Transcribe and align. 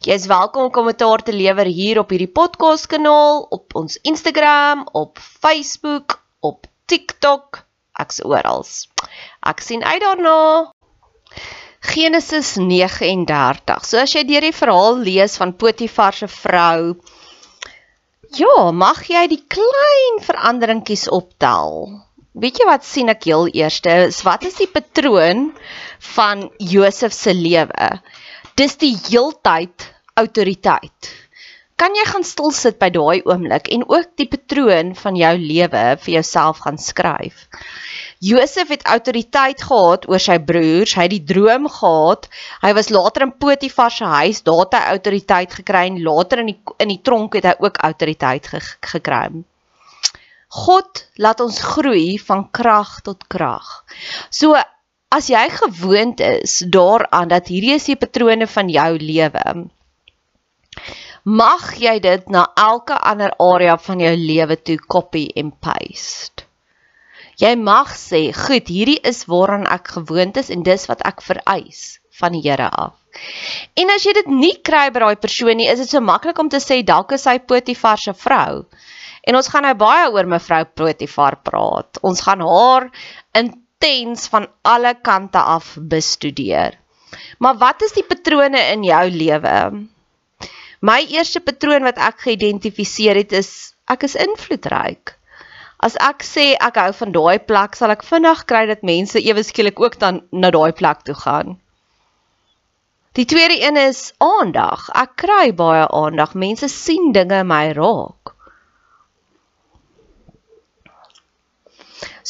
Jy 0.00 0.14
is 0.16 0.30
welkom 0.30 0.62
om 0.64 0.70
kommentaar 0.72 1.20
te 1.20 1.32
lewer 1.36 1.68
hier 1.68 1.98
op 2.00 2.12
hierdie 2.14 2.30
podcast 2.32 2.86
kanaal, 2.88 3.42
op 3.52 3.74
ons 3.76 3.98
Instagram, 4.08 4.86
op 4.96 5.18
Facebook, 5.20 6.14
op 6.40 6.64
TikTok, 6.88 7.58
ek's 8.00 8.22
oral. 8.24 8.64
Ek 9.44 9.60
sien 9.60 9.84
uit 9.84 10.00
daarna. 10.00 10.70
Genesis 11.92 12.54
39. 12.56 13.84
So 13.84 14.00
as 14.00 14.14
jy 14.16 14.22
deur 14.24 14.46
die 14.48 14.56
verhaal 14.56 14.96
lees 15.04 15.36
van 15.36 15.52
Potifar 15.60 16.16
se 16.16 16.30
vrou, 16.32 16.96
ja, 18.40 18.54
mag 18.72 19.02
jy 19.04 19.26
die 19.34 19.42
klein 19.52 20.22
veranderingkies 20.24 21.10
optel. 21.12 21.90
Weet 22.40 22.56
jy 22.56 22.70
wat 22.72 22.88
sien 22.88 23.12
ek 23.12 23.28
heel 23.28 23.52
eerste? 23.52 24.06
Is 24.08 24.24
wat 24.24 24.48
is 24.48 24.56
die 24.62 24.70
patroon 24.80 25.50
van 26.16 26.48
Josef 26.56 27.12
se 27.12 27.36
lewe? 27.36 27.92
Dis 28.60 28.76
die 28.76 28.92
heeltyd 28.92 29.86
autoriteit. 30.20 31.08
Kan 31.80 31.94
jy 31.96 32.02
gaan 32.04 32.24
stil 32.28 32.50
sit 32.52 32.76
by 32.76 32.90
daai 32.92 33.22
oomblik 33.24 33.70
en 33.72 33.86
ook 33.88 34.10
die 34.20 34.26
patroon 34.28 34.90
van 34.98 35.16
jou 35.16 35.30
lewe 35.40 35.84
vir 36.02 36.10
jouself 36.18 36.58
gaan 36.66 36.76
skryf? 36.76 37.46
Josef 38.20 38.68
het 38.68 38.84
autoriteit 38.84 39.62
gehad 39.64 40.04
oor 40.12 40.20
sy 40.20 40.36
broers, 40.44 40.92
hy 40.92 41.06
het 41.06 41.14
die 41.14 41.22
droom 41.30 41.70
gehad. 41.72 42.28
Hy 42.60 42.74
was 42.76 42.90
later 42.92 43.24
in 43.24 43.32
Potifar 43.40 43.94
se 43.94 44.04
huis, 44.04 44.42
daar 44.44 44.66
het 44.66 44.76
hy 44.76 44.82
autoriteit 44.96 45.56
gekry 45.62 45.86
en 45.88 46.02
later 46.04 46.42
in 46.44 46.52
die 46.52 46.58
in 46.84 46.92
die 46.92 47.00
tronk 47.00 47.38
het 47.38 47.48
hy 47.48 47.54
ook 47.64 47.80
autoriteit 47.88 48.50
ge 48.52 48.60
gekry. 48.90 49.22
God 50.66 51.06
laat 51.16 51.40
ons 51.40 51.62
groei 51.64 52.18
van 52.20 52.44
krag 52.52 52.98
tot 53.08 53.24
krag. 53.32 53.72
So 54.28 54.52
as 55.10 55.28
jy 55.32 55.46
gewoond 55.50 56.20
is 56.20 56.60
daaraan 56.78 57.28
dat 57.28 57.50
hierdie 57.50 57.74
is 57.74 57.90
die 57.90 57.98
patrone 57.98 58.46
van 58.46 58.70
jou 58.70 58.90
lewe 58.98 59.70
mag 61.24 61.74
jy 61.76 61.98
dit 62.00 62.28
na 62.32 62.46
elke 62.56 62.96
ander 62.96 63.32
area 63.38 63.76
van 63.76 64.00
jou 64.00 64.14
lewe 64.16 64.56
toe 64.56 64.78
copy 64.78 65.28
and 65.36 65.52
paste. 65.60 66.46
Jy 67.40 67.56
mag 67.56 67.92
sê 67.96 68.32
goed 68.36 68.68
hierdie 68.68 69.00
is 69.04 69.24
waaraan 69.28 69.66
ek 69.66 69.96
gewoond 69.96 70.36
is 70.36 70.50
en 70.50 70.62
dis 70.62 70.86
wat 70.88 71.04
ek 71.04 71.22
vereis 71.22 72.00
van 72.20 72.32
die 72.32 72.42
Here 72.44 72.68
af. 72.68 72.96
En 73.76 73.90
as 73.90 74.04
jy 74.04 74.12
dit 74.12 74.28
nie 74.28 74.56
kry 74.62 74.90
by 74.92 75.00
daai 75.00 75.16
persoon 75.16 75.56
nie 75.56 75.68
is 75.68 75.80
dit 75.80 75.88
so 75.88 76.00
maklik 76.00 76.38
om 76.38 76.48
te 76.48 76.60
sê 76.60 76.82
dalk 76.84 77.12
is 77.12 77.24
hy 77.24 77.38
Potifar 77.38 77.98
se 77.98 78.12
vrou. 78.12 78.64
En 79.24 79.36
ons 79.36 79.48
gaan 79.48 79.64
nou 79.64 79.74
baie 79.74 80.10
oor 80.12 80.28
mevrou 80.28 80.64
Potifar 80.64 81.40
praat. 81.44 82.00
Ons 82.02 82.20
gaan 82.24 82.44
haar 82.44 82.90
in 83.36 83.52
intens 83.80 84.28
van 84.28 84.46
alle 84.62 84.94
kante 85.02 85.38
af 85.38 85.76
bestudeer. 85.80 86.78
Maar 87.38 87.56
wat 87.56 87.82
is 87.82 87.92
die 87.92 88.04
patrone 88.04 88.60
in 88.72 88.84
jou 88.84 89.10
lewe? 89.10 89.86
My 90.80 91.00
eerste 91.08 91.40
patroon 91.40 91.82
wat 91.82 91.98
ek 91.98 92.20
geïdentifiseer 92.26 93.16
het 93.16 93.32
is 93.32 93.74
ek 93.88 94.04
is 94.04 94.16
invloedryk. 94.16 95.16
As 95.80 95.96
ek 95.96 96.22
sê 96.22 96.54
ek 96.60 96.76
hou 96.76 96.92
van 96.92 97.12
daai 97.12 97.38
plek, 97.40 97.76
sal 97.76 97.90
ek 97.90 98.04
vinnig 98.04 98.44
kry 98.44 98.66
dat 98.68 98.84
mense 98.84 99.20
ewe 99.20 99.42
skielik 99.42 99.80
ook 99.80 99.98
dan 99.98 100.22
na 100.30 100.50
daai 100.50 100.72
plek 100.76 101.02
toe 101.04 101.16
gaan. 101.16 101.56
Die 103.16 103.24
tweede 103.24 103.56
een 103.64 103.76
is 103.80 104.12
aandag. 104.20 104.88
Ek 104.94 105.16
kry 105.16 105.54
baie 105.56 105.88
aandag. 105.88 106.34
Mense 106.34 106.68
sien 106.68 107.12
dinge 107.16 107.40
in 107.42 107.48
my 107.48 107.72
raak. 107.72 108.36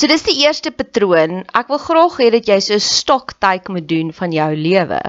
So 0.01 0.09
dis 0.09 0.23
die 0.25 0.39
eerste 0.47 0.71
patroon. 0.73 1.43
Ek 1.53 1.69
wil 1.69 1.81
graag 1.83 2.15
hê 2.23 2.31
dat 2.33 2.47
jy 2.49 2.57
so 2.65 2.77
'n 2.77 2.81
stoktyk 2.81 3.67
moet 3.69 3.85
doen 3.89 4.13
van 4.17 4.33
jou 4.33 4.49
lewe. 4.57 5.01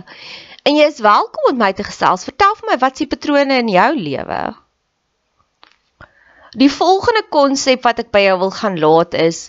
En 0.67 0.75
jy 0.75 0.87
is 0.91 0.99
welkom 0.99 1.45
om 1.51 1.57
my 1.57 1.71
te 1.71 1.85
gesels. 1.87 2.25
Vertel 2.27 2.57
vir 2.59 2.67
my 2.71 2.77
wat 2.81 2.97
se 2.97 3.07
patrone 3.07 3.59
in 3.63 3.69
jou 3.71 3.91
lewe. 3.95 4.41
Die 6.63 6.69
volgende 6.69 7.23
konsep 7.31 7.87
wat 7.87 8.03
ek 8.03 8.11
by 8.11 8.25
jou 8.25 8.37
wil 8.43 8.51
gaan 8.51 8.75
laat 8.83 9.15
is 9.15 9.39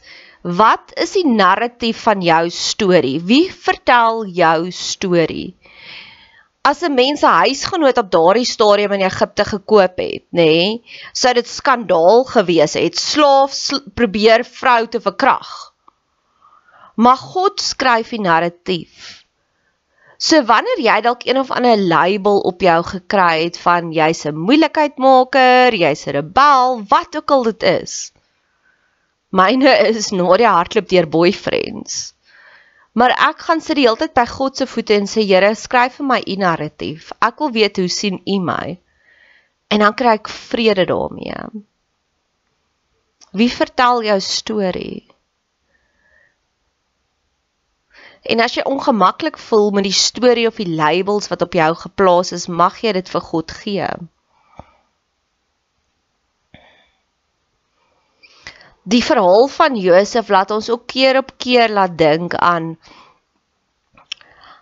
wat 0.43 0.95
is 0.95 1.17
die 1.19 1.27
narratief 1.27 2.07
van 2.07 2.23
jou 2.23 2.45
storie? 2.51 3.19
Wie 3.19 3.51
vertel 3.51 4.27
jou 4.27 4.71
storie? 4.71 5.57
As 6.63 6.83
'n 6.83 6.95
mens 6.95 7.23
'n 7.23 7.39
huisgenoot 7.43 7.99
op 7.99 8.11
daardie 8.11 8.47
stadium 8.47 8.93
in 8.93 9.07
Egipte 9.07 9.45
gekoop 9.45 9.97
het, 9.99 10.25
nê, 10.31 10.45
nee, 10.51 10.83
sou 11.13 11.33
dit 11.35 11.49
skandaal 11.49 12.25
gewees 12.25 12.75
het. 12.79 12.99
Slaaf 12.99 13.53
sl 13.53 13.83
probeer 13.95 14.45
vrou 14.45 14.87
te 14.87 15.01
verkrag. 15.01 15.51
Maar 16.95 17.17
God 17.17 17.61
skryf 17.61 18.09
die 18.15 18.21
narratief. 18.21 19.25
So 20.23 20.45
wanneer 20.47 20.79
jy 20.79 21.01
dalk 21.03 21.25
een 21.27 21.39
of 21.39 21.51
ander 21.51 21.77
label 21.77 22.39
op 22.47 22.61
jou 22.61 22.79
gekry 22.85 23.45
het 23.45 23.59
van 23.59 23.91
jy's 23.93 24.25
'n 24.27 24.37
moeilikheidmaker, 24.37 25.75
jy's 25.75 26.07
'n 26.07 26.15
rebel, 26.21 26.83
wat 26.89 27.17
ook 27.17 27.31
al 27.31 27.43
dit 27.43 27.63
is. 27.63 28.13
Myne 29.31 29.73
is 29.89 30.11
Nadia 30.11 30.53
hardloop 30.53 30.89
deur 30.89 31.09
boyfriends. 31.09 32.15
Maar 32.93 33.15
ek 33.31 33.45
gaan 33.47 33.63
sit 33.65 33.79
die 33.79 33.87
hele 33.87 33.97
tyd 34.01 34.13
by 34.17 34.27
God 34.29 34.59
se 34.59 34.67
voete 34.69 34.97
en 34.99 35.09
sê 35.09 35.25
Here, 35.25 35.55
skryf 35.57 36.01
vir 36.01 36.09
my 36.09 36.21
u 36.29 36.37
narratief. 36.41 37.13
Ek 37.25 37.41
wil 37.41 37.53
weet 37.55 37.81
hoe 37.81 37.89
sien 37.89 38.21
u 38.29 38.39
my? 38.45 38.77
En 39.73 39.81
dan 39.81 39.97
kry 39.97 40.19
ek 40.19 40.29
vrede 40.29 40.85
daarmee. 40.91 41.39
Wie 43.33 43.49
vertel 43.49 44.05
jou 44.05 44.19
storie? 44.21 45.07
En 48.23 48.45
as 48.45 48.55
jy 48.55 48.63
ongemaklik 48.69 49.39
voel 49.41 49.73
met 49.75 49.89
die 49.89 49.97
storie 49.97 50.47
of 50.47 50.61
die 50.61 50.69
labels 50.69 51.31
wat 51.33 51.43
op 51.43 51.57
jou 51.57 51.71
geplaas 51.75 52.31
is, 52.37 52.47
mag 52.47 52.77
jy 52.85 52.93
dit 53.01 53.09
vir 53.09 53.25
God 53.33 53.55
gee. 53.63 53.89
Die 58.83 59.05
verhaal 59.05 59.47
van 59.49 59.77
Josef 59.77 60.29
laat 60.29 60.51
ons 60.51 60.71
ook 60.71 60.87
keer 60.87 61.19
op 61.19 61.33
keer 61.37 61.71
laat 61.71 61.99
dink 61.99 62.35
aan 62.35 62.77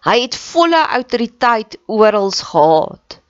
hy 0.07 0.17
het 0.23 0.37
volle 0.37 0.81
autoriteit 0.97 1.77
oral 1.87 2.31
gehad. 2.31 3.21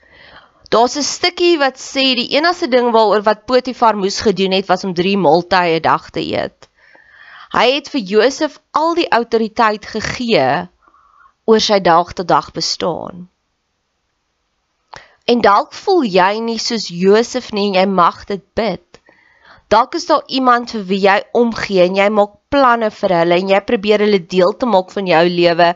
Daar's 0.71 0.97
'n 0.97 1.03
stukkie 1.03 1.59
wat 1.59 1.79
sê 1.83 2.15
die 2.15 2.31
enigste 2.37 2.69
ding 2.69 2.91
waaroor 2.95 3.23
wat 3.23 3.47
Potifar 3.47 3.97
moes 3.97 4.21
gedoen 4.21 4.53
het 4.53 4.67
was 4.67 4.85
om 4.85 4.95
3 4.95 5.17
maaltye 5.19 5.79
'n 5.79 5.83
dag 5.83 6.11
te 6.11 6.21
eet. 6.21 6.69
Hy 7.51 7.67
het 7.75 7.89
vir 7.89 8.01
Josef 8.01 8.61
al 8.71 8.95
die 8.95 9.09
autoriteit 9.09 9.87
gegee 9.87 10.69
oor 11.45 11.61
sy 11.61 11.81
dag 11.81 12.13
tot 12.13 12.29
dag 12.29 12.53
bestaan. 12.53 13.29
En 15.25 15.41
dalk 15.41 15.73
voel 15.73 16.03
jy 16.05 16.39
nie 16.39 16.59
soos 16.59 16.89
Josef 16.89 17.53
nie 17.53 17.67
en 17.69 17.75
jy 17.75 17.87
mag 17.87 18.25
dit 18.25 18.55
bid. 18.55 18.90
Dalk 19.71 19.95
is 19.95 20.07
daar 20.11 20.25
iemand 20.27 20.75
vir 20.75 20.87
wie 20.89 21.01
jy 21.05 21.19
omgee 21.39 21.85
en 21.87 21.99
jy 21.99 22.09
maak 22.11 22.37
planne 22.51 22.91
vir 22.91 23.17
hulle 23.21 23.39
en 23.39 23.53
jy 23.55 23.61
probeer 23.67 24.05
hulle 24.07 24.23
deel 24.35 24.57
te 24.59 24.67
maak 24.67 24.91
van 24.95 25.07
jou 25.07 25.25
lewe. 25.31 25.73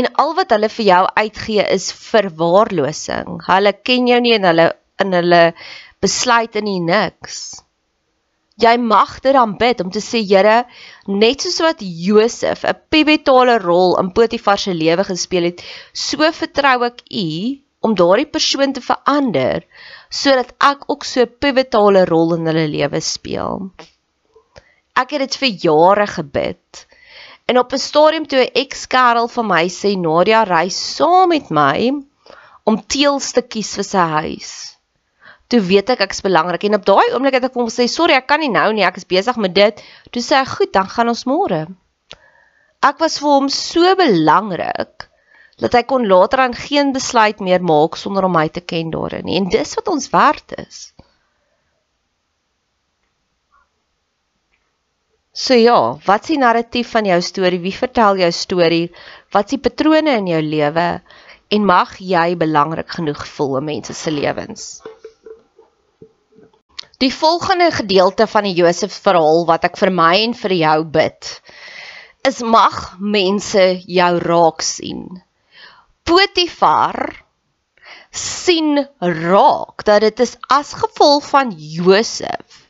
En 0.00 0.12
al 0.24 0.36
wat 0.38 0.54
hulle 0.56 0.70
vir 0.72 0.86
jou 0.86 1.02
uitgee 1.20 1.66
is 1.78 1.90
verwaarlosing. 1.92 3.40
Hulle 3.48 3.74
ken 3.84 4.08
jou 4.08 4.20
nie 4.24 4.36
en 4.38 4.48
hulle 4.52 4.70
in 5.04 5.16
hulle 5.16 5.42
besluit 6.00 6.56
in 6.56 6.72
niks 6.86 7.42
jy 8.60 8.76
mag 8.80 9.16
dit 9.24 9.34
dan 9.36 9.56
bid 9.60 9.80
om 9.80 9.90
te 9.92 10.02
sê 10.04 10.20
Here, 10.26 10.64
net 11.08 11.44
soos 11.44 11.60
wat 11.64 11.80
Josef 11.80 12.64
'n 12.64 12.76
pivotale 12.92 13.58
rol 13.58 13.96
in 14.02 14.12
Potifar 14.12 14.58
se 14.58 14.74
lewe 14.74 15.04
gespeel 15.04 15.48
het, 15.50 15.62
so 15.92 16.18
vertrou 16.40 16.84
ek 16.84 17.02
U 17.10 17.28
om 17.80 17.94
daardie 17.96 18.28
persoon 18.28 18.72
te 18.72 18.80
verander 18.84 19.64
sodat 20.10 20.52
ek 20.58 20.84
ook 20.90 21.04
so 21.04 21.22
'n 21.22 21.34
pivotale 21.40 22.04
rol 22.04 22.34
in 22.34 22.46
hulle 22.46 22.66
lewe 22.68 23.00
speel. 23.00 23.70
Ek 24.96 25.10
het 25.10 25.20
dit 25.20 25.36
vir 25.42 25.50
jare 25.66 26.06
gebid. 26.06 26.86
En 27.48 27.58
op 27.58 27.72
'n 27.72 27.78
stadium 27.78 28.26
toe 28.26 28.40
'n 28.44 28.52
ex-kerel 28.54 29.28
van 29.28 29.46
my 29.46 29.66
sê 29.68 29.96
Nadia 29.96 30.42
ry 30.42 30.68
saam 30.68 31.28
met 31.28 31.50
my 31.50 31.92
om 32.64 32.86
teels 32.86 33.32
te 33.32 33.42
kies 33.42 33.74
vir 33.74 33.84
sy 33.84 34.06
huis 34.20 34.70
toe 35.50 35.60
weet 35.66 35.90
ek 35.96 36.04
ek's 36.06 36.22
belangrik 36.22 36.64
en 36.66 36.78
op 36.78 36.86
daai 36.86 37.10
oomblik 37.10 37.36
het 37.38 37.48
ek 37.48 37.56
hom 37.58 37.68
gesê 37.68 37.88
sorry 37.90 38.14
ek 38.14 38.28
kan 38.30 38.42
nie 38.42 38.52
nou 38.54 38.68
nie 38.74 38.86
ek 38.86 39.00
is 39.00 39.08
besig 39.10 39.38
met 39.42 39.54
dit 39.56 39.82
toe 40.14 40.22
sê 40.22 40.38
hy 40.38 40.46
goed 40.46 40.72
dan 40.76 40.90
gaan 40.92 41.10
ons 41.10 41.26
môre 41.26 41.64
ek 42.86 43.02
was 43.02 43.18
vir 43.22 43.34
hom 43.34 43.48
so 43.54 43.94
belangrik 43.98 45.09
dat 45.60 45.76
hy 45.76 45.82
kon 45.88 46.08
later 46.08 46.44
aan 46.46 46.56
geen 46.56 46.92
besluit 46.96 47.40
meer 47.40 47.62
maak 47.62 47.96
sonder 48.00 48.24
om 48.28 48.36
my 48.36 48.48
te 48.48 48.64
ken 48.72 48.90
daarin 48.94 49.28
nie 49.28 49.38
en 49.40 49.48
dis 49.52 49.76
wat 49.78 49.92
ons 49.92 50.10
werd 50.14 50.58
is 50.60 50.90
So 55.40 55.54
ja, 55.54 55.96
wat 56.04 56.26
is 56.26 56.32
die 56.34 56.40
narratief 56.42 56.90
van 56.92 57.06
jou 57.06 57.16
storie? 57.22 57.60
Wie 57.62 57.72
vertel 57.72 58.18
jou 58.18 58.30
storie? 58.34 58.90
Wat 59.32 59.46
is 59.46 59.54
die 59.54 59.62
patrone 59.62 60.16
in 60.18 60.26
jou 60.28 60.40
lewe? 60.42 60.86
En 61.54 61.64
mag 61.66 61.94
jy 62.02 62.34
belangrik 62.38 62.90
genoeg 62.98 63.22
voel 63.36 63.60
in 63.60 63.68
mense 63.68 63.94
se 63.94 64.10
lewens? 64.10 64.66
Die 67.00 67.12
volgende 67.14 67.70
gedeelte 67.72 68.26
van 68.26 68.44
die 68.44 68.52
Josef 68.58 68.92
verhaal 69.06 69.46
wat 69.48 69.64
ek 69.70 69.78
vir 69.80 69.94
my 69.94 70.12
en 70.26 70.36
vir 70.36 70.56
jou 70.58 70.76
bid, 70.98 71.30
is 72.28 72.42
mag 72.44 72.98
mense 73.00 73.64
jou 73.86 74.12
raak 74.20 74.66
sien. 74.66 75.06
Potifar 76.10 77.24
sien 78.10 78.80
raak 78.98 79.84
dat 79.86 80.02
dit 80.02 80.22
is 80.24 80.32
as 80.50 80.72
gevolg 80.80 81.28
van 81.28 81.52
Josef 81.54 82.64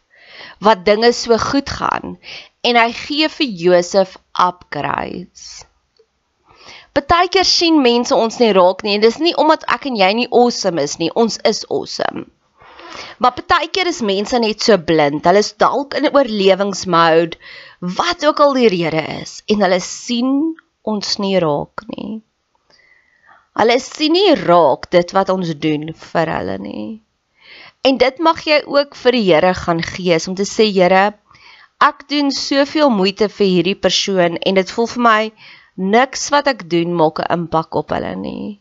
wat 0.60 0.84
dinge 0.84 1.08
so 1.16 1.38
goed 1.40 1.72
gaan 1.78 2.18
en 2.60 2.76
hy 2.76 2.90
gee 2.98 3.30
vir 3.38 3.54
Josef 3.62 4.18
upgrades. 4.46 5.64
Partykeer 6.92 7.48
sien 7.48 7.80
mense 7.80 8.12
ons 8.26 8.36
nie 8.44 8.52
raak 8.60 8.84
nie 8.84 8.98
en 8.98 9.08
dis 9.08 9.18
nie 9.24 9.32
omdat 9.40 9.64
ek 9.72 9.88
en 9.88 9.96
jy 9.96 10.12
nie 10.20 10.30
awesome 10.42 10.84
is 10.84 11.00
nie, 11.00 11.08
ons 11.24 11.40
is 11.48 11.64
awesome. 11.72 12.28
Maar 13.24 13.40
baie 13.40 13.72
keer 13.72 13.88
is 13.88 14.04
mense 14.04 14.36
net 14.42 14.60
so 14.68 14.76
blind. 14.76 15.24
Hulle 15.24 15.40
is 15.40 15.54
dalk 15.64 15.96
in 15.96 16.04
'n 16.04 16.12
oorlewingsmode, 16.12 17.40
wat 17.96 18.26
ook 18.26 18.40
al 18.40 18.58
die 18.60 18.68
rede 18.68 19.04
is, 19.22 19.40
en 19.48 19.64
hulle 19.64 19.80
sien 19.80 20.34
ons 20.82 21.16
nie 21.24 21.38
raak 21.38 21.88
nie. 21.96 22.20
Hulle 23.58 23.78
sien 23.82 24.12
nie 24.14 24.34
raak 24.38 24.90
dit 24.94 25.14
wat 25.16 25.32
ons 25.34 25.54
doen 25.64 25.90
vir 26.04 26.32
hulle 26.36 26.58
nie. 26.62 26.86
En 27.84 27.98
dit 27.98 28.22
mag 28.22 28.44
jy 28.46 28.60
ook 28.66 28.94
vir 29.02 29.18
die 29.18 29.26
Here 29.32 29.54
gaan 29.54 29.82
gee 29.82 30.18
om 30.28 30.36
te 30.38 30.46
sê 30.48 30.68
Here, 30.70 31.04
ek 31.80 32.06
doen 32.12 32.30
soveel 32.30 32.90
moeite 32.92 33.28
vir 33.28 33.46
hierdie 33.54 33.78
persoon 33.88 34.36
en 34.36 34.60
dit 34.60 34.74
voel 34.76 34.90
vir 34.94 35.06
my 35.08 35.22
niks 35.96 36.28
wat 36.34 36.50
ek 36.54 36.68
doen 36.70 36.94
maak 37.02 37.24
'n 37.24 37.32
impak 37.38 37.74
op 37.82 37.96
hulle 37.96 38.14
nie 38.16 38.60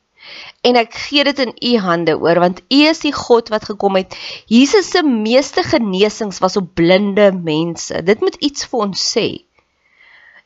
en 0.68 0.80
ek 0.80 0.96
gee 1.06 1.24
dit 1.28 1.40
in 1.44 1.54
u 1.72 1.74
hande 1.84 2.16
oor 2.20 2.40
want 2.44 2.62
u 2.68 2.80
is 2.92 3.02
die 3.06 3.14
God 3.16 3.52
wat 3.54 3.70
gekom 3.72 3.98
het. 4.00 4.16
Jesus 4.52 4.92
se 4.92 5.04
meeste 5.04 5.64
genesings 5.64 6.42
was 6.44 6.58
op 6.60 6.74
blinde 6.76 7.32
mense. 7.34 8.04
Dit 8.04 8.22
moet 8.26 8.36
iets 8.44 8.68
vir 8.70 8.86
ons 8.88 9.06
sê. 9.16 9.28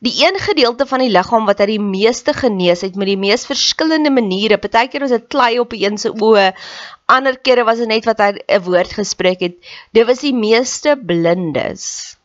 Die 0.04 0.14
een 0.20 0.36
gedeelte 0.40 0.86
van 0.86 1.00
die 1.00 1.12
liggaam 1.12 1.46
wat 1.48 1.62
hy 1.64 1.66
die 1.70 1.84
meeste 1.84 2.34
genees 2.36 2.82
het 2.84 2.98
met 3.00 3.08
die 3.08 3.20
mees 3.20 3.46
verskillende 3.48 4.12
maniere. 4.12 4.58
Partykeer 4.60 5.06
was 5.06 5.14
dit 5.16 5.30
klei 5.32 5.54
op 5.62 5.72
een 5.78 5.96
se 6.02 6.12
oë, 6.12 6.50
ander 7.08 7.38
kere 7.40 7.64
was 7.64 7.80
dit 7.80 7.88
net 7.88 8.10
wat 8.10 8.20
hy 8.20 8.34
'n 8.36 8.64
woord 8.66 8.92
gespreek 9.00 9.40
het. 9.40 9.56
Dit 9.96 10.08
was 10.10 10.20
die 10.26 10.34
meeste 10.36 10.98
blindes. 11.00 12.18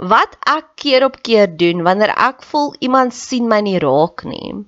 Wat 0.00 0.34
ek 0.48 0.74
keer 0.74 1.04
op 1.04 1.22
keer 1.22 1.46
doen 1.46 1.86
wanneer 1.86 2.16
ek 2.16 2.42
voel 2.42 2.74
iemand 2.80 3.14
sien 3.14 3.46
my 3.46 3.60
nie 3.60 3.78
raak 3.78 4.24
nie. 4.24 4.64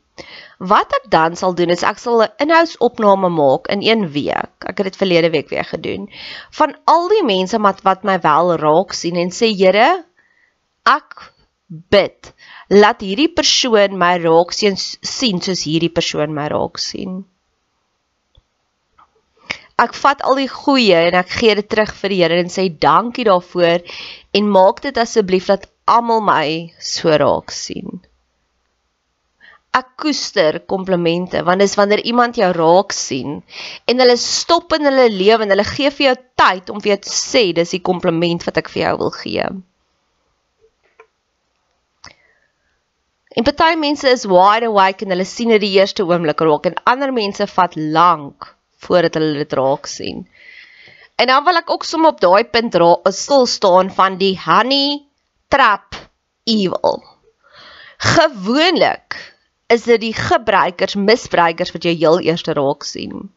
Wat 0.59 0.93
ek 1.01 1.11
dan 1.11 1.35
sal 1.37 1.55
doen 1.59 1.75
is 1.75 1.83
ek 1.83 1.99
sal 1.99 2.23
'n 2.23 2.35
inhoudsopname 2.47 3.29
maak 3.29 3.67
in 3.75 3.83
1 3.83 4.07
week. 4.13 4.55
Ek 4.71 4.79
het 4.79 4.93
dit 4.93 5.03
verlede 5.03 5.31
week 5.31 5.49
weer 5.49 5.65
gedoen. 5.65 6.07
Van 6.51 6.77
al 6.85 7.09
die 7.09 7.25
mense 7.25 7.59
wat 7.59 7.83
wat 7.83 8.05
my 8.05 8.21
wel 8.21 8.57
raak 8.57 8.93
sien 8.93 9.17
en 9.17 9.31
sê 9.31 9.51
Here, 9.51 10.05
ek 10.89 11.27
bid 11.95 12.33
laat 12.69 13.03
hierdie 13.05 13.33
persoon 13.33 13.97
my 13.99 14.15
raak 14.23 14.53
sien 14.57 14.77
sien 14.77 15.41
soos 15.47 15.65
hierdie 15.69 15.93
persoon 15.99 16.35
my 16.37 16.49
raak 16.53 16.81
sien. 16.83 17.23
Ek 19.83 19.97
vat 19.99 20.21
al 20.29 20.39
die 20.43 20.51
goeie 20.53 21.09
en 21.09 21.19
ek 21.19 21.33
gee 21.41 21.57
dit 21.59 21.69
terug 21.69 21.95
vir 22.03 22.13
die 22.13 22.21
Here 22.23 22.41
en 22.45 22.53
sê 22.53 22.69
dankie 22.87 23.27
daarvoor 23.27 23.83
en 24.39 24.55
maak 24.57 24.83
dit 24.85 24.99
asseblief 25.05 25.49
dat 25.51 25.69
almal 25.97 26.21
my 26.23 26.47
so 26.79 27.11
raak 27.25 27.51
sien 27.57 28.03
ek 29.73 29.95
koester 30.03 30.59
komplimente 30.69 31.41
want 31.47 31.65
dis 31.65 31.75
wanneer 31.81 32.03
iemand 32.05 32.37
jou 32.37 32.51
raak 32.53 32.93
sien 32.93 33.39
en 33.89 34.03
hulle 34.05 34.17
stop 34.21 34.75
in 34.77 34.85
hulle 34.89 35.07
lewe 35.13 35.47
en 35.47 35.55
hulle 35.55 35.65
gee 35.69 35.93
vir 35.97 36.07
jou 36.11 36.17
tyd 36.43 36.73
om 36.73 36.83
vir 36.85 36.93
jou 36.93 36.99
te 37.07 37.13
sê 37.17 37.45
dis 37.57 37.73
die 37.79 37.85
kompliment 37.91 38.45
wat 38.49 38.61
ek 38.61 38.69
vir 38.73 38.83
jou 38.83 38.97
wil 39.05 39.15
gee. 39.17 39.47
En 43.33 43.45
party 43.45 43.77
mense 43.81 44.09
is 44.09 44.27
wide 44.29 44.67
awake 44.69 45.05
en 45.05 45.15
hulle 45.15 45.25
sien 45.25 45.53
dit 45.55 45.63
die 45.63 45.77
eerste 45.79 46.05
oomblik 46.05 46.43
raak 46.45 46.67
en 46.69 46.77
ander 46.93 47.13
mense 47.17 47.47
vat 47.55 47.77
lank 47.77 48.51
voordat 48.85 49.17
hulle 49.17 49.39
dit 49.41 49.57
raak 49.57 49.89
sien. 49.89 50.27
En 51.17 51.31
dan 51.31 51.45
wil 51.47 51.61
ek 51.61 51.71
ook 51.71 51.85
som 51.89 52.05
op 52.09 52.21
daai 52.21 52.45
punt 52.45 52.77
stil 53.17 53.47
staan 53.47 53.93
van 53.95 54.19
die 54.21 54.35
honey 54.45 55.05
trap 55.49 55.97
evil. 56.45 57.01
Gewoonlik 58.03 59.17
is 59.73 59.87
dit 59.89 60.01
die 60.03 60.15
gebruikers, 60.17 60.99
misbruikers 60.99 61.73
wat 61.73 61.85
jy 61.87 61.95
heel 61.97 62.21
eers 62.21 62.45
raak 62.45 62.85
sien. 62.85 63.31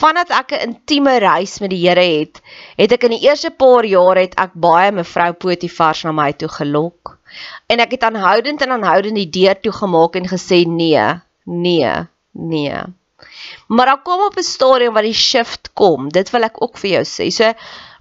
Vandat 0.00 0.30
ek 0.30 0.52
'n 0.52 0.62
intieme 0.68 1.18
reis 1.18 1.58
met 1.60 1.70
die 1.70 1.88
Here 1.88 2.06
het, 2.18 2.40
het 2.76 2.92
ek 2.92 3.04
in 3.04 3.16
die 3.16 3.26
eerste 3.28 3.50
paar 3.50 3.84
jaar 3.84 4.16
het 4.16 4.34
ek 4.36 4.52
baie 4.54 4.92
mevrou 4.92 5.32
Potifars 5.32 6.04
na 6.04 6.12
my 6.12 6.32
toe 6.32 6.48
gelok. 6.48 7.18
En 7.68 7.80
ek 7.80 7.90
het 7.90 8.02
aanhoudend 8.02 8.62
en 8.62 8.70
aanhoudend 8.70 9.14
die 9.14 9.30
deur 9.30 9.60
toegemaak 9.60 10.16
en 10.16 10.28
gesê 10.28 10.64
nee, 10.66 11.20
nee, 11.44 11.92
nee. 12.32 12.80
Maar 13.68 13.86
dan 13.86 14.02
kom 14.02 14.20
op 14.20 14.36
'n 14.36 14.42
stadium 14.42 14.92
waar 14.92 15.02
die 15.02 15.22
shift 15.30 15.70
kom. 15.72 16.08
Dit 16.08 16.30
wil 16.30 16.42
ek 16.42 16.62
ook 16.62 16.78
vir 16.78 16.90
jou 16.90 17.04
sê. 17.04 17.30
So 17.30 17.52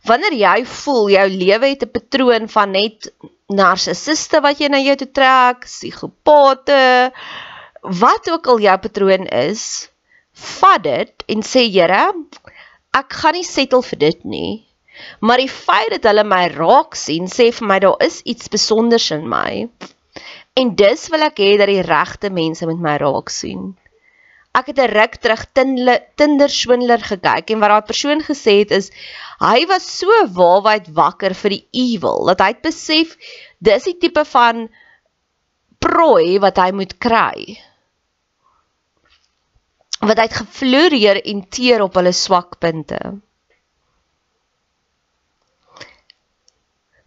wanneer 0.03 0.33
jy 0.33 0.65
voel 0.65 1.09
jou 1.09 1.27
lewe 1.29 1.67
het 1.67 1.83
'n 1.83 1.91
patroon 1.91 2.49
van 2.49 2.71
net 2.71 3.11
narcissiste 3.47 4.41
wat 4.41 4.59
jy 4.59 4.67
na 4.69 4.79
jou 4.79 4.95
toe 4.95 5.11
trek, 5.11 5.65
psigopate, 5.65 7.11
wat 7.81 8.29
ook 8.29 8.47
al 8.47 8.59
jou 8.59 8.77
patroon 8.77 9.25
is, 9.25 9.89
vat 10.39 10.83
dit 10.83 11.25
en 11.35 11.43
sê 11.45 11.65
Here, 11.67 12.05
ek 12.95 13.13
gaan 13.21 13.37
nie 13.37 13.47
settle 13.47 13.83
vir 13.91 13.99
dit 13.99 14.25
nie. 14.25 14.51
Maar 15.23 15.43
die 15.43 15.51
feit 15.51 15.93
dat 15.95 16.09
hulle 16.09 16.25
my 16.27 16.45
raak 16.53 16.97
sien, 16.99 17.29
sê 17.31 17.49
vir 17.55 17.67
my 17.67 17.79
daar 17.83 18.01
is 18.03 18.21
iets 18.27 18.49
spesonders 18.49 19.11
in 19.15 19.27
my. 19.31 19.69
En 20.59 20.73
dis 20.75 21.05
wil 21.13 21.23
ek 21.29 21.39
hê 21.39 21.53
dat 21.59 21.71
die 21.71 21.85
regte 21.85 22.31
mense 22.35 22.67
met 22.67 22.81
my 22.83 22.97
raak 22.99 23.31
sien. 23.31 23.71
Ek 24.57 24.71
het 24.71 24.79
'n 24.81 24.91
ruk 24.91 25.15
terug 25.21 25.45
Tinder 25.53 26.49
swindler 26.49 26.99
gekyk 27.11 27.51
en 27.51 27.59
wat 27.61 27.69
daai 27.69 27.89
persoon 27.91 28.21
gesê 28.25 28.59
het 28.59 28.71
is 28.71 28.89
hy 29.39 29.65
was 29.69 29.85
so 29.99 30.09
waarwyd 30.39 30.89
wakker 30.99 31.33
vir 31.41 31.55
die 31.55 31.65
evil 31.85 32.25
dat 32.25 32.41
hy 32.41 32.49
het 32.55 32.63
besef 32.65 33.15
dis 33.61 33.83
die 33.83 33.97
tipe 34.01 34.25
van 34.25 34.67
prooi 35.79 36.39
wat 36.39 36.57
hy 36.57 36.71
moet 36.71 36.97
kry. 36.97 37.59
Wat 39.99 40.17
hy 40.17 40.27
het 40.27 40.37
gefloreer 40.41 41.19
en 41.27 41.41
teer 41.51 41.83
op 41.83 41.97
hulle 41.99 42.13
swakpunte. 42.15 42.99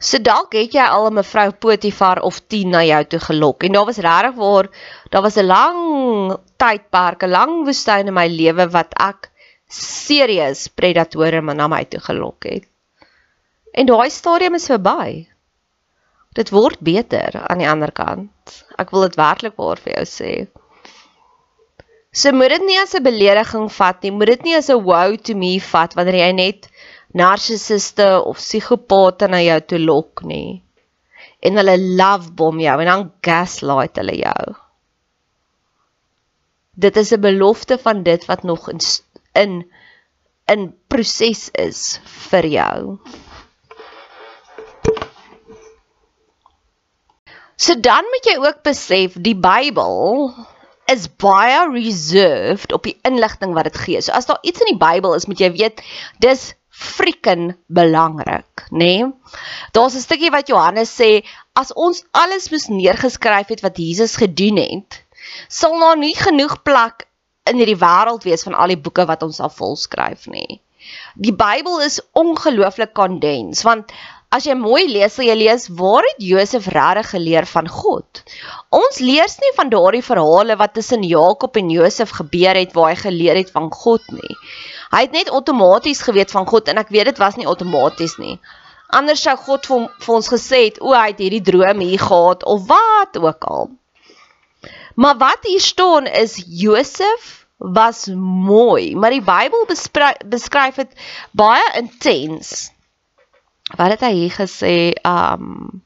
So 0.03 0.19
dalk 0.19 0.57
het 0.59 0.75
jy 0.75 0.83
al 0.83 1.07
'n 1.09 1.15
mevrou 1.15 1.51
Potifar 1.65 2.21
of 2.27 2.41
10 2.51 2.71
na 2.75 2.83
jou 2.83 3.05
toe 3.05 3.21
gelok 3.21 3.63
en 3.63 3.73
daar 3.73 3.87
was 3.87 4.03
regtig 4.03 4.35
waar 4.35 4.69
daar 5.11 5.23
was 5.23 5.37
'n 5.39 5.47
lang 5.47 6.39
tydperk, 6.57 7.23
'n 7.23 7.31
lang 7.31 7.53
woestyn 7.65 8.11
in 8.11 8.15
my 8.15 8.27
lewe 8.27 8.67
wat 8.71 8.91
ek 8.99 9.31
serieus 9.69 10.69
predatore 10.69 11.41
na 11.41 11.69
my 11.69 11.85
toe 11.85 12.01
gelok 12.01 12.45
het. 12.45 12.65
En 13.73 13.87
daai 13.87 14.11
stadium 14.11 14.55
is 14.55 14.67
verby. 14.67 15.29
Dit 16.35 16.51
word 16.51 16.81
beter 16.81 17.41
aan 17.49 17.59
die 17.59 17.69
ander 17.69 17.93
kant. 17.93 18.65
Ek 18.77 18.91
wil 18.91 19.07
dit 19.07 19.17
werklik 19.17 19.57
waar 19.57 19.81
vir 19.81 19.93
jou 19.93 20.05
sê. 20.05 20.33
So 22.13 22.29
moet 22.37 22.53
dit 22.53 22.65
nie 22.69 22.77
as 22.77 22.93
'n 22.95 23.05
belediging 23.05 23.71
vat 23.73 24.03
nie, 24.05 24.11
moet 24.13 24.29
dit 24.35 24.43
nie 24.45 24.57
as 24.57 24.69
'n 24.69 24.85
wow 24.85 25.17
to 25.17 25.35
me 25.35 25.59
vat 25.59 25.95
wanneer 25.97 26.19
jy 26.21 26.33
net 26.33 26.69
narcissiste 27.17 28.09
of 28.29 28.37
psigopate 28.37 29.29
na 29.29 29.41
jou 29.41 29.61
toe 29.61 29.79
lok 29.79 30.23
nie. 30.23 30.63
En 31.41 31.57
hulle 31.57 31.79
love 31.79 32.31
bomb 32.37 32.61
jou 32.61 32.77
en 32.81 32.91
dan 32.93 33.13
gaslight 33.25 33.97
hulle 33.97 34.17
jou. 34.19 34.55
Dit 36.77 36.97
is 36.97 37.13
'n 37.13 37.21
belofte 37.21 37.79
van 37.79 38.03
dit 38.03 38.29
wat 38.29 38.43
nog 38.43 38.69
in 38.69 38.81
in 39.35 39.65
in 40.47 40.75
proses 40.89 41.49
is 41.55 41.99
vir 42.29 42.47
jou. 42.47 42.99
So 47.57 47.75
dan 47.75 48.05
moet 48.05 48.25
jy 48.27 48.37
ook 48.37 48.63
besef 48.63 49.17
die 49.17 49.37
Bybel 49.37 50.35
is 50.93 51.09
baie 51.21 51.61
reserved 51.73 52.73
op 52.77 52.87
die 52.89 52.97
inligting 53.09 53.55
wat 53.57 53.71
dit 53.71 53.79
gee. 53.85 54.03
So 54.03 54.13
as 54.13 54.29
daar 54.29 54.43
iets 54.43 54.61
in 54.65 54.75
die 54.75 54.81
Bybel 54.81 55.15
is, 55.19 55.27
moet 55.31 55.41
jy 55.41 55.53
weet 55.57 55.83
dis 56.25 56.53
frikken 56.83 57.53
belangrik, 57.67 58.67
nê? 58.71 58.79
Nee? 58.79 59.13
Daar's 59.77 59.95
'n 59.95 60.05
stukkie 60.05 60.33
wat 60.33 60.49
Johannes 60.49 60.91
sê, 61.01 61.23
as 61.53 61.73
ons 61.73 62.05
alles 62.11 62.51
moes 62.51 62.67
neergeskryf 62.69 63.49
het 63.49 63.61
wat 63.61 63.77
Jesus 63.77 64.17
gedoen 64.17 64.57
het, 64.57 65.05
sal 65.49 65.79
daar 65.79 65.99
nie 65.99 66.17
genoeg 66.17 66.63
plek 66.63 67.07
in 67.45 67.57
hierdie 67.61 67.79
wêreld 67.79 68.25
wees 68.25 68.43
van 68.43 68.55
al 68.55 68.73
die 68.73 68.81
boeke 68.81 69.07
wat 69.07 69.23
ons 69.23 69.41
al 69.41 69.51
volskryf 69.51 70.27
nie. 70.27 70.61
Die 71.15 71.35
Bybel 71.35 71.81
is 71.81 72.01
ongelooflik 72.13 72.93
kondens, 72.93 73.63
want 73.63 73.93
as 74.33 74.47
jy 74.49 74.55
mooi 74.57 74.87
lees, 74.89 75.13
sal 75.17 75.27
jy 75.29 75.35
lees 75.37 75.67
waar 75.77 76.07
het 76.09 76.23
Josef 76.25 76.69
regtig 76.73 77.11
geleer 77.13 77.47
van 77.51 77.69
God? 77.69 78.23
Ons 78.73 79.01
lees 79.05 79.37
nie 79.43 79.53
van 79.59 79.73
daardie 79.73 80.05
verhale 80.05 80.57
wat 80.61 80.73
tussen 80.79 81.05
Jakob 81.05 81.59
en 81.61 81.69
Josef 81.73 82.15
gebeur 82.17 82.57
het 82.57 82.73
waar 82.77 82.95
hy 82.95 82.97
geleer 83.03 83.41
het 83.43 83.53
van 83.53 83.69
God 83.73 84.09
nie. 84.15 84.39
Hy 84.93 85.05
het 85.05 85.15
net 85.17 85.31
outomaties 85.33 86.03
geweet 86.07 86.33
van 86.33 86.49
God 86.49 86.73
en 86.73 86.81
ek 86.81 86.91
weet 86.95 87.13
dit 87.13 87.21
was 87.21 87.37
nie 87.37 87.49
outomaties 87.49 88.17
nie. 88.23 88.39
Anders 88.93 89.23
sou 89.25 89.37
God 89.41 89.69
vir, 89.69 89.87
vir 90.05 90.15
ons 90.15 90.33
gesê 90.33 90.65
het, 90.67 90.81
"O, 90.81 90.93
hy 90.93 91.13
het 91.13 91.21
hierdie 91.21 91.45
droom 91.45 91.81
hier 91.81 92.01
gehad 92.01 92.45
of 92.45 92.67
wat 92.69 93.17
ook 93.17 93.45
al." 93.45 93.71
Maar 94.95 95.17
wat 95.17 95.49
hier 95.49 95.61
staan 95.61 96.07
is 96.07 96.43
Josef 96.47 97.47
was 97.57 98.07
mooi, 98.47 98.97
maar 98.97 99.11
die 99.11 99.23
Bybel 99.23 99.67
beskryf 100.25 100.75
dit 100.75 100.93
baie 101.31 101.65
intens. 101.77 102.73
Wat 103.77 103.95
het 103.95 104.05
hy 104.05 104.13
hier 104.13 104.35
gesê? 104.37 104.77
Um 105.07 105.83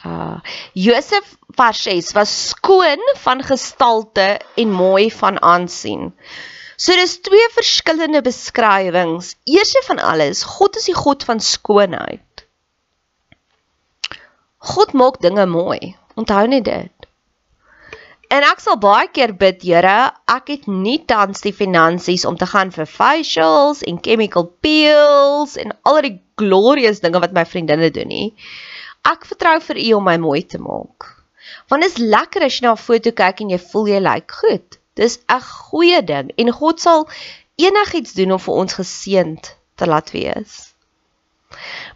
Uh 0.00 0.40
Josef 0.72 1.36
vers 1.58 1.82
6 1.82 2.12
was 2.16 2.30
skoon 2.48 3.02
van 3.20 3.42
gestalte 3.44 4.40
en 4.56 4.70
mooi 4.70 5.10
van 5.12 5.42
aansien. 5.42 6.14
So 6.76 6.96
dis 6.96 7.18
twee 7.20 7.48
verskillende 7.52 8.22
beskrywings. 8.24 9.34
Eerste 9.44 9.82
van 9.86 9.98
alles, 9.98 10.42
God 10.42 10.76
is 10.80 10.88
die 10.88 10.96
God 10.96 11.24
van 11.28 11.40
skoonheid. 11.40 12.46
God 14.56 14.92
maak 14.92 15.20
dinge 15.20 15.46
mooi. 15.46 15.96
Onthou 16.14 16.46
net 16.48 16.64
dit. 16.64 17.09
En 18.30 18.44
ek 18.46 18.60
sal 18.62 18.76
baie 18.78 19.08
keer 19.10 19.32
bid, 19.34 19.64
Here, 19.66 20.12
ek 20.30 20.52
het 20.52 20.66
nie 20.70 21.00
tans 21.10 21.42
die 21.42 21.54
finansies 21.56 22.22
om 22.28 22.36
te 22.38 22.46
gaan 22.46 22.70
vir 22.70 22.86
facials 22.86 23.82
en 23.82 23.98
chemical 24.04 24.46
peels 24.62 25.56
en 25.58 25.74
al 25.90 25.98
die 26.06 26.12
glorious 26.38 27.02
dinge 27.02 27.18
wat 27.24 27.34
my 27.34 27.42
vriendinne 27.42 27.90
doen 27.96 28.06
nie. 28.12 28.28
Ek 29.10 29.26
vertrou 29.26 29.56
vir 29.66 29.82
U 29.82 29.88
om 29.98 30.06
my 30.06 30.16
mooi 30.22 30.44
te 30.46 30.62
maak. 30.62 31.08
Want 31.72 31.82
dit 31.82 31.90
is 31.90 32.06
lekker 32.14 32.46
as 32.46 32.60
jy 32.60 32.68
na 32.68 32.76
'n 32.76 32.84
foto 32.86 33.10
kyk 33.10 33.42
en 33.42 33.50
jy 33.50 33.60
voel 33.72 33.92
jy 33.96 34.00
lyk 34.06 34.38
goed. 34.42 34.78
Dis 34.94 35.18
'n 35.26 35.42
goeie 35.42 36.02
ding 36.02 36.30
en 36.38 36.52
God 36.62 36.80
sal 36.80 37.08
enigiets 37.58 38.14
doen 38.14 38.38
om 38.38 38.38
vir 38.38 38.54
ons 38.54 38.78
geseënd 38.78 39.54
te 39.74 39.86
laat 39.86 40.10
wees. 40.14 40.74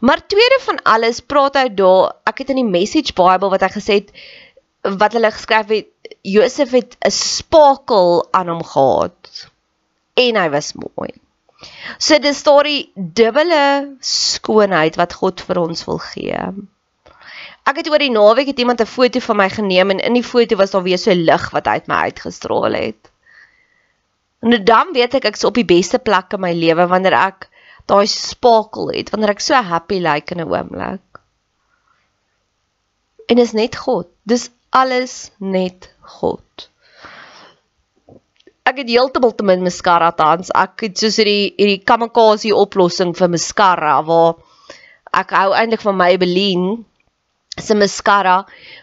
Maar 0.00 0.26
tweede 0.26 0.58
van 0.66 0.82
alles 0.82 1.20
praat 1.20 1.54
hy 1.54 1.68
daar, 1.68 2.16
ek 2.26 2.42
het 2.42 2.50
in 2.50 2.56
die 2.56 2.72
Message 2.78 3.14
Bible 3.14 3.50
wat 3.54 3.62
hy 3.62 3.70
gesê 3.78 3.94
het 4.02 4.10
wat 4.84 5.16
hulle 5.16 5.30
geskryf 5.32 5.70
het, 5.72 5.88
Josef 6.22 6.70
het 6.70 6.96
'n 7.00 7.10
spakel 7.10 8.28
aan 8.30 8.48
hom 8.48 8.64
gehad 8.64 9.48
en 10.14 10.36
hy 10.36 10.48
was 10.50 10.72
mooi. 10.72 11.12
So 11.98 12.18
dis 12.18 12.38
storie 12.38 12.92
dubbele 12.94 13.96
skoonheid 14.00 14.96
wat 14.96 15.12
God 15.12 15.40
vir 15.40 15.58
ons 15.58 15.84
wil 15.84 15.98
gee. 15.98 16.40
Ek 17.64 17.80
het 17.80 17.88
oor 17.88 17.98
die 17.98 18.12
naweek 18.12 18.46
het 18.52 18.58
iemand 18.58 18.80
'n 18.80 18.86
foto 18.86 19.20
van 19.20 19.36
my 19.36 19.48
geneem 19.48 19.90
en 19.90 20.00
in 20.00 20.12
die 20.12 20.22
foto 20.32 20.56
was 20.56 20.70
daar 20.70 20.82
weer 20.82 20.98
so 20.98 21.14
lig 21.14 21.50
wat 21.50 21.66
uit 21.66 21.86
my 21.86 21.94
uitgestraal 21.94 22.72
het. 22.72 23.10
En 24.40 24.64
dan 24.64 24.92
weet 24.92 25.14
ek 25.14 25.24
ek 25.24 25.36
is 25.36 25.44
op 25.44 25.54
die 25.54 25.64
beste 25.64 25.98
plek 25.98 26.32
in 26.32 26.40
my 26.40 26.52
lewe 26.52 26.86
wanneer 26.86 27.12
ek 27.12 27.48
daai 27.86 28.06
spakel 28.06 28.90
het, 28.92 29.10
wanneer 29.10 29.30
ek 29.30 29.40
so 29.40 29.54
happy 29.54 29.98
lyk 29.98 30.14
like 30.14 30.34
in 30.34 30.40
'n 30.40 30.52
oomblik. 30.52 31.00
En 33.26 33.38
is 33.38 33.52
net 33.52 33.76
God. 33.76 34.08
Dis 34.22 34.50
alles 34.74 35.30
net 35.38 35.90
God. 36.18 36.68
Ek 38.64 38.80
het 38.80 38.88
heeltemal 38.88 39.34
te 39.36 39.44
min 39.46 39.62
mascara 39.64 40.10
tans. 40.16 40.50
Ek 40.56 40.86
het 40.86 40.98
soos 40.98 41.20
hierdie 41.20 41.52
hierdie 41.58 41.82
kamikaze 41.86 42.54
oplossing 42.56 43.12
vir 43.16 43.30
mascara 43.32 43.98
waar 44.08 44.40
ek 45.14 45.34
hou 45.36 45.52
eintlik 45.54 45.84
van 45.84 45.98
Maybelline 46.00 46.82
se 47.54 47.76
mascara, 47.78 48.40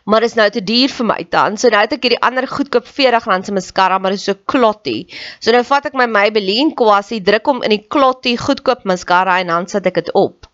maar 0.07 0.23
is 0.23 0.37
nou 0.39 0.47
te 0.53 0.61
duur 0.63 0.93
vir 0.95 1.07
my 1.09 1.17
dan. 1.33 1.57
So 1.59 1.73
nou 1.73 1.81
het 1.83 1.97
ek 1.97 2.07
hierdie 2.07 2.21
ander 2.23 2.47
goedkoop 2.47 2.87
R40 2.87 3.49
se 3.49 3.55
mascara, 3.57 3.99
maar 3.99 4.15
is 4.15 4.23
so 4.29 4.37
klotty. 4.53 5.09
So 5.43 5.51
nou 5.51 5.63
vat 5.67 5.89
ek 5.89 5.97
my 5.97 6.07
Maybelline 6.07 6.71
kwassie, 6.77 7.19
druk 7.25 7.51
hom 7.51 7.65
in 7.67 7.75
die 7.75 7.83
klotty 7.83 8.37
goedkoop 8.39 8.87
mascara 8.87 9.41
en 9.41 9.51
dan 9.51 9.67
sit 9.67 9.91
ek 9.91 9.99
dit 9.99 10.15
op. 10.15 10.47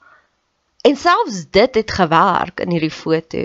En 0.88 0.96
selfs 0.98 1.46
dit 1.54 1.82
het 1.84 1.98
gewerk 2.00 2.64
in 2.64 2.74
hierdie 2.74 2.94
foto. 2.94 3.44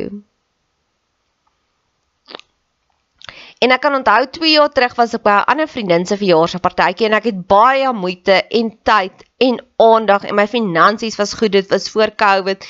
En 3.63 3.71
ek 3.71 3.83
kan 3.85 3.95
onthou 3.95 4.25
2 4.35 4.57
jaar 4.57 4.71
terug 4.75 4.95
was 4.99 5.13
ek 5.15 5.23
by 5.23 5.33
'n 5.41 5.51
ander 5.53 5.69
vriendin 5.71 6.05
se 6.07 6.17
verjaarsdagpartytjie 6.19 7.07
en 7.07 7.15
ek 7.19 7.27
het 7.31 7.43
baie 7.47 7.91
moeite 7.95 8.37
en 8.59 8.71
tyd 8.91 9.23
en 9.47 9.59
aandag 9.85 10.25
en 10.27 10.35
my 10.35 10.47
finansies 10.51 11.19
was 11.21 11.35
goed 11.39 11.53
dit 11.55 11.69
was 11.71 11.91
voor 11.91 12.11
Covid 12.23 12.67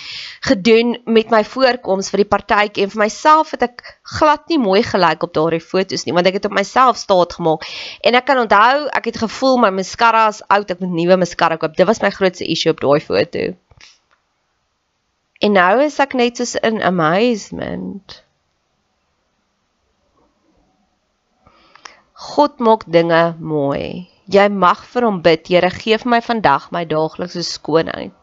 gedoen 0.49 0.99
met 1.05 1.31
my 1.31 1.41
voorkoms 1.45 2.11
vir 2.13 2.23
die 2.23 2.29
partytjie 2.35 2.85
en 2.85 2.93
vir 2.95 3.03
myself 3.05 3.55
het 3.57 3.65
ek 3.69 3.81
glad 4.19 4.53
nie 4.53 4.59
mooi 4.59 4.83
gelyk 4.89 5.25
op 5.25 5.33
daardie 5.39 5.61
foto's 5.65 6.05
nie 6.05 6.17
want 6.17 6.29
ek 6.29 6.37
het 6.41 6.49
op 6.51 6.57
myself 6.59 7.01
staat 7.01 7.33
gemaak. 7.39 7.65
En 8.05 8.19
ek 8.21 8.27
kan 8.29 8.43
onthou 8.45 8.89
ek 9.01 9.09
het 9.13 9.21
gevoel 9.25 9.57
my 9.65 9.71
mascara 9.79 10.27
is 10.29 10.43
oud 10.49 10.75
ek 10.77 10.85
moet 10.85 10.93
nuwe 10.99 11.17
mascara 11.25 11.57
koop. 11.57 11.77
Dit 11.77 11.89
was 11.89 12.03
my 12.05 12.11
grootste 12.11 12.45
issue 12.45 12.73
op 12.73 12.85
daai 12.85 13.01
foto. 13.01 13.47
En 15.41 15.57
nou 15.57 15.81
is 15.89 15.99
ek 16.05 16.13
net 16.15 16.37
so 16.37 16.61
in 16.63 16.83
amazement 16.83 18.21
God 22.23 22.59
maak 22.59 22.87
dinge 22.87 23.23
mooi. 23.39 24.09
Jy 24.33 24.49
mag 24.49 24.83
vir 24.95 25.09
hom 25.09 25.21
bid, 25.23 25.49
Here, 25.51 25.71
gee 25.71 25.99
vir 25.99 26.11
my 26.15 26.21
vandag 26.25 26.71
my 26.75 26.85
daaglikse 26.89 27.43
skoonheid. 27.47 28.15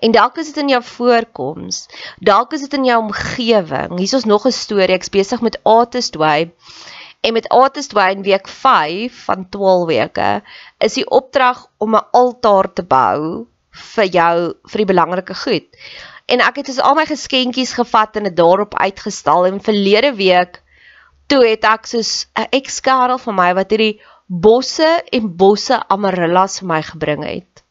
En 0.00 0.12
dalk 0.12 0.38
is 0.40 0.52
dit 0.52 0.62
in 0.62 0.72
jou 0.72 0.80
voorkoms, 0.82 1.86
dalk 2.20 2.54
is 2.56 2.64
dit 2.66 2.74
in 2.78 2.88
jou 2.88 2.98
omgewing. 3.02 3.98
Hier 3.98 4.08
is 4.08 4.14
ons 4.20 4.30
nog 4.34 4.46
'n 4.46 4.52
storie. 4.52 4.96
Ek's 4.96 5.12
besig 5.12 5.40
met 5.40 5.60
Artist 5.64 6.16
Way 6.16 6.52
En 7.22 7.32
met 7.32 7.48
Artist 7.48 7.90
Dwayne 7.90 8.22
week 8.22 8.48
5 8.48 9.24
van 9.24 9.48
12 9.48 9.86
weke 9.86 10.42
is 10.78 10.96
die 10.98 11.10
opdrag 11.10 11.66
om 11.78 11.94
'n 11.94 12.08
altaar 12.10 12.72
te 12.72 12.82
bou 12.82 13.46
vir 13.70 14.04
jou 14.04 14.54
vir 14.70 14.78
die 14.82 14.90
belangrike 14.90 15.34
goed. 15.34 15.68
En 16.26 16.40
ek 16.40 16.56
het 16.56 16.66
dus 16.66 16.80
al 16.80 16.94
my 16.94 17.06
geskenkies 17.06 17.72
gevat 17.78 18.16
en 18.16 18.22
dit 18.22 18.36
daarop 18.36 18.74
uitgestal 18.74 19.46
en 19.46 19.62
verlede 19.62 20.14
week 20.14 20.62
toe 21.26 21.44
het 21.46 21.64
ek 21.64 21.86
soos 21.86 22.26
'n 22.36 22.48
ekskarel 22.50 23.18
van 23.18 23.34
my 23.34 23.52
wat 23.54 23.70
hierdie 23.70 24.00
bosse 24.26 24.90
en 25.12 25.36
bosse 25.36 25.76
amarellas 25.88 26.60
vir 26.60 26.68
my 26.68 26.82
gebring 26.82 27.24
het. 27.24 27.62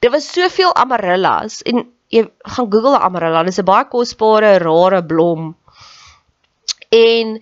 Dit 0.00 0.10
was 0.10 0.32
soveel 0.32 0.74
amarellas 0.74 1.62
en 1.62 1.86
jy 2.12 2.26
gaan 2.54 2.70
Google 2.72 2.98
amarella, 2.98 3.42
dit 3.42 3.52
is 3.52 3.60
'n 3.62 3.64
baie 3.64 3.88
kosbare, 3.88 4.58
rare 4.58 5.02
blom. 5.04 5.56
En 6.90 7.40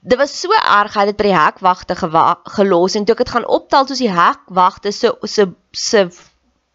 dit 0.00 0.18
was 0.18 0.40
so 0.40 0.52
erg 0.52 0.94
hy 0.94 1.00
het 1.00 1.16
dit 1.16 1.16
by 1.16 1.30
die 1.30 1.38
hekwagte 1.38 1.96
gelos 1.96 2.94
en 2.94 3.04
toe 3.04 3.14
ek 3.14 3.24
dit 3.24 3.34
gaan 3.34 3.46
optel 3.46 3.86
soos 3.86 3.98
die 3.98 4.12
hekwagte 4.12 4.92
se 4.92 5.12
se 5.22 5.48
se 5.72 6.10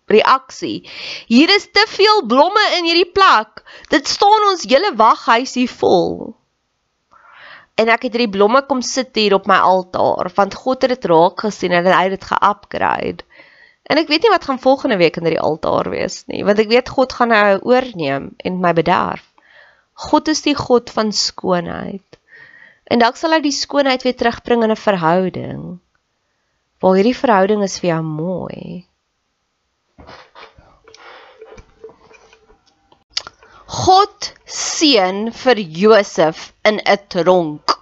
reaksie. 0.09 0.89
Hier 1.27 1.49
is 1.49 1.69
te 1.71 1.85
veel 1.88 2.25
blomme 2.25 2.65
in 2.77 2.89
hierdie 2.89 3.11
plek. 3.13 3.63
Dit 3.89 4.07
staan 4.07 4.49
ons 4.49 4.65
hele 4.65 4.95
waghuisie 4.95 5.69
vol. 5.69 6.38
En 7.79 7.91
ek 7.93 8.07
het 8.07 8.15
hierdie 8.15 8.33
blomme 8.33 8.62
kom 8.67 8.81
sit 8.83 9.15
hier 9.15 9.38
op 9.38 9.48
my 9.48 9.59
altaar 9.63 10.31
want 10.36 10.57
God 10.63 10.83
het 10.83 10.95
dit 10.95 11.09
raak 11.12 11.45
gesien 11.45 11.75
en 11.77 11.88
hy 11.88 12.03
het 12.09 12.17
dit 12.17 12.29
ge-upgrade. 12.31 13.24
En 13.89 13.98
ek 13.98 14.09
weet 14.12 14.25
nie 14.25 14.33
wat 14.33 14.45
gaan 14.45 14.62
volgende 14.62 15.00
week 15.00 15.17
in 15.17 15.25
hierdie 15.25 15.41
altaar 15.41 15.89
wees 15.89 16.21
nie, 16.29 16.43
want 16.45 16.59
ek 16.62 16.69
weet 16.69 16.91
God 16.93 17.15
gaan 17.15 17.31
nou 17.33 17.59
oorneem 17.71 18.31
en 18.38 18.59
my 18.62 18.74
bederf. 18.77 19.24
God 20.09 20.29
is 20.31 20.43
die 20.45 20.55
God 20.55 20.91
van 20.95 21.09
skoonheid. 21.15 22.19
En 22.89 23.01
dalk 23.01 23.17
sal 23.19 23.36
hy 23.36 23.41
die 23.43 23.55
skoonheid 23.55 24.05
weer 24.05 24.17
terugbring 24.17 24.63
in 24.65 24.71
'n 24.75 24.83
verhouding. 24.83 25.63
Waar 26.79 26.95
hierdie 26.95 27.17
verhouding 27.17 27.63
is 27.63 27.79
vir 27.79 27.89
jou 27.89 28.03
mooi. 28.03 28.86
God 33.69 34.31
seën 34.49 35.27
vir 35.29 35.59
Josef 35.61 36.53
in 36.65 36.79
'n 36.81 36.97
tronk. 37.13 37.75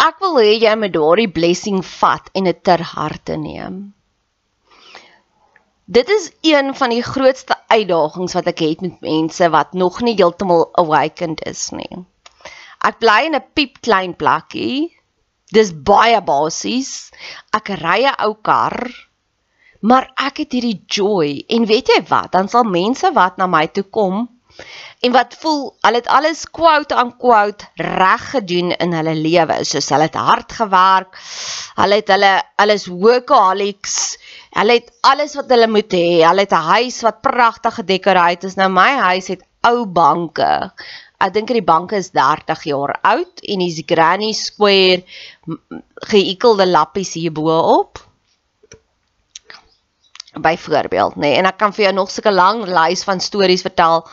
Ek 0.00 0.16
wil 0.24 0.38
hê 0.40 0.54
jy 0.62 0.72
moet 0.80 0.94
daardie 0.94 1.28
blessing 1.28 1.82
vat 1.84 2.30
en 2.32 2.48
dit 2.48 2.62
ter 2.64 2.80
harte 2.80 3.36
neem. 3.36 3.92
Dit 5.84 6.08
is 6.08 6.30
een 6.40 6.72
van 6.74 6.90
die 6.90 7.02
grootste 7.04 7.58
uitdagings 7.68 8.32
wat 8.38 8.48
ek 8.54 8.64
het 8.64 8.80
met 8.80 9.04
mense 9.04 9.50
wat 9.52 9.76
nog 9.76 10.00
nie 10.00 10.16
heeltemal 10.16 10.70
awakened 10.80 11.44
is 11.44 11.68
nie. 11.76 12.00
Ek 12.80 12.96
bly 13.04 13.26
in 13.28 13.36
'n 13.36 13.44
piep 13.52 13.82
klein 13.82 14.16
plekkie. 14.16 14.96
Dis 15.52 15.76
baie 15.92 16.22
basies. 16.24 17.12
Ek 17.52 17.68
ry 17.68 18.08
'n 18.08 18.16
ou 18.24 18.34
kar. 18.40 19.05
Maar 19.80 20.10
ek 20.28 20.44
het 20.44 20.56
hierdie 20.56 20.80
joy 20.86 21.44
en 21.52 21.66
weet 21.68 21.92
jy 21.92 22.00
wat? 22.08 22.32
Dan 22.32 22.48
sal 22.48 22.64
mense 22.64 23.10
wat 23.16 23.36
na 23.36 23.46
my 23.50 23.66
toe 23.68 23.84
kom 23.84 24.26
en 25.04 25.12
wat 25.12 25.36
voel 25.42 25.74
hulle 25.84 26.00
het 26.00 26.08
alles 26.08 26.46
quote 26.48 26.96
aan 26.96 27.12
quote 27.20 27.66
reg 27.76 28.30
gedoen 28.32 28.72
in 28.72 28.94
hulle 28.96 29.14
lewe. 29.14 29.58
Soos 29.64 29.90
hulle 29.92 30.08
het 30.08 30.16
hard 30.16 30.52
gewerk. 30.60 31.18
Hulle 31.76 32.00
het 32.00 32.12
hulle 32.14 32.32
alles 32.56 32.86
workaholics. 32.88 34.16
Hulle 34.56 34.78
het 34.80 34.92
alles 35.00 35.36
wat 35.36 35.52
hulle 35.52 35.68
moet 35.68 35.92
hê. 35.92 36.22
Hulle 36.24 36.46
het 36.46 36.56
'n 36.56 36.70
huis 36.72 37.02
wat 37.04 37.20
pragtig 37.20 37.74
gedekoreer 37.74 38.44
is. 38.44 38.56
Nou 38.56 38.70
my 38.72 38.92
huis 39.10 39.28
het 39.28 39.42
ou 39.60 39.84
banke. 39.86 40.72
Ek 41.18 41.32
dink 41.32 41.48
die 41.48 41.64
banke 41.64 41.96
is 41.96 42.10
30 42.12 42.64
jaar 42.64 42.98
oud 43.02 43.40
en 43.42 43.58
dis 43.58 43.82
granny 43.86 44.32
square 44.32 45.02
geïkelde 46.12 46.66
lappies 46.66 47.14
hierbo 47.16 47.56
op. 47.80 48.05
Byvoorbeeld, 50.36 51.16
nê, 51.16 51.30
nee, 51.30 51.36
en 51.40 51.48
ek 51.48 51.56
kan 51.60 51.72
vir 51.72 51.86
jou 51.86 51.94
nog 51.96 52.10
sulke 52.12 52.32
lang 52.34 52.64
lys 52.68 53.06
van 53.08 53.22
stories 53.24 53.64
vertel. 53.64 54.04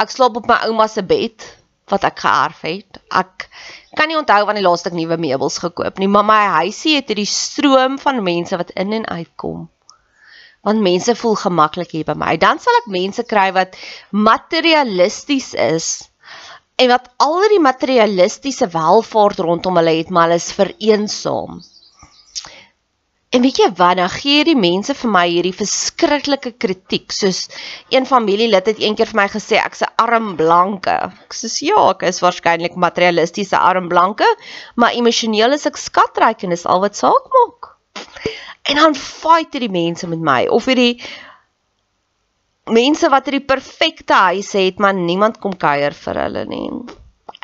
Ek 0.00 0.12
slaap 0.12 0.36
op 0.36 0.48
my 0.50 0.60
ouma 0.68 0.86
se 0.92 1.02
bed 1.02 1.46
wat 1.90 2.04
ek 2.06 2.20
geërf 2.22 2.60
het. 2.68 3.00
Ek 3.16 3.48
kan 3.96 4.10
nie 4.10 4.18
onthou 4.18 4.44
wanneer 4.46 4.68
laas 4.68 4.86
ek 4.86 4.94
nuwe 4.94 5.16
meubels 5.20 5.58
gekoop 5.62 5.98
nie, 5.98 6.08
maar 6.08 6.26
my 6.28 6.42
huisie 6.60 6.98
het 6.98 7.10
hierdie 7.10 7.28
stroom 7.28 7.98
van 7.98 8.22
mense 8.22 8.56
wat 8.60 8.74
in 8.78 8.92
en 9.00 9.08
uit 9.08 9.32
kom 9.40 9.68
want 10.66 10.84
mense 10.84 11.14
voel 11.16 11.36
gemaklik 11.40 11.92
hier 11.96 12.04
by 12.04 12.16
my. 12.20 12.34
Dan 12.36 12.60
sal 12.60 12.76
ek 12.82 12.90
mense 12.92 13.24
kry 13.28 13.48
wat 13.56 13.76
materialisties 14.12 15.54
is 15.56 15.88
en 16.80 16.92
wat 16.92 17.10
al 17.20 17.42
die 17.52 17.60
materialistiese 17.60 18.70
welvaart 18.72 19.40
rondom 19.44 19.76
hulle 19.80 19.98
het, 19.98 20.12
maar 20.12 20.28
hulle 20.28 20.40
is 20.40 20.52
vereensaam. 20.56 21.60
En 23.30 23.44
weet 23.46 23.60
jy 23.62 23.66
wat, 23.78 23.94
dan 24.00 24.10
gee 24.10 24.42
die 24.42 24.56
mense 24.58 24.94
vir 24.98 25.10
my 25.14 25.22
hierdie 25.30 25.54
verskriklike 25.54 26.50
kritiek, 26.58 27.12
soos 27.14 27.44
een 27.94 28.08
familielid 28.08 28.66
het 28.66 28.80
eendag 28.82 29.12
vir 29.12 29.18
my 29.20 29.26
gesê 29.30 29.60
ek's 29.60 29.84
'n 29.86 29.92
arm 30.04 30.32
blanke. 30.40 30.96
Ek 31.26 31.36
sê 31.38 31.46
ja, 31.68 31.84
ek 31.92 32.02
is 32.10 32.18
waarskynlik 32.24 32.74
materialistiese 32.74 33.54
arm 33.54 33.86
blanke, 33.88 34.26
maar 34.74 34.98
emosioneel 34.98 35.54
is 35.54 35.66
ek 35.70 35.78
skatryk 35.78 36.42
en 36.42 36.50
dis 36.50 36.66
al 36.66 36.82
wat 36.82 36.96
saak 36.96 37.30
maak. 37.36 37.70
En 38.66 38.82
dan 38.82 38.94
fight 38.98 39.54
hierdie 39.54 39.70
mense 39.78 40.10
met 40.10 40.18
my 40.18 40.42
of 40.50 40.66
hierdie 40.66 40.98
mense 42.66 43.08
wat 43.08 43.30
hierdie 43.30 43.46
perfekte 43.46 44.14
huis 44.14 44.52
het, 44.58 44.78
maar 44.78 44.94
niemand 44.94 45.38
kom 45.38 45.54
kuier 45.54 45.94
vir 45.94 46.24
hulle 46.26 46.44
nie. 46.50 46.70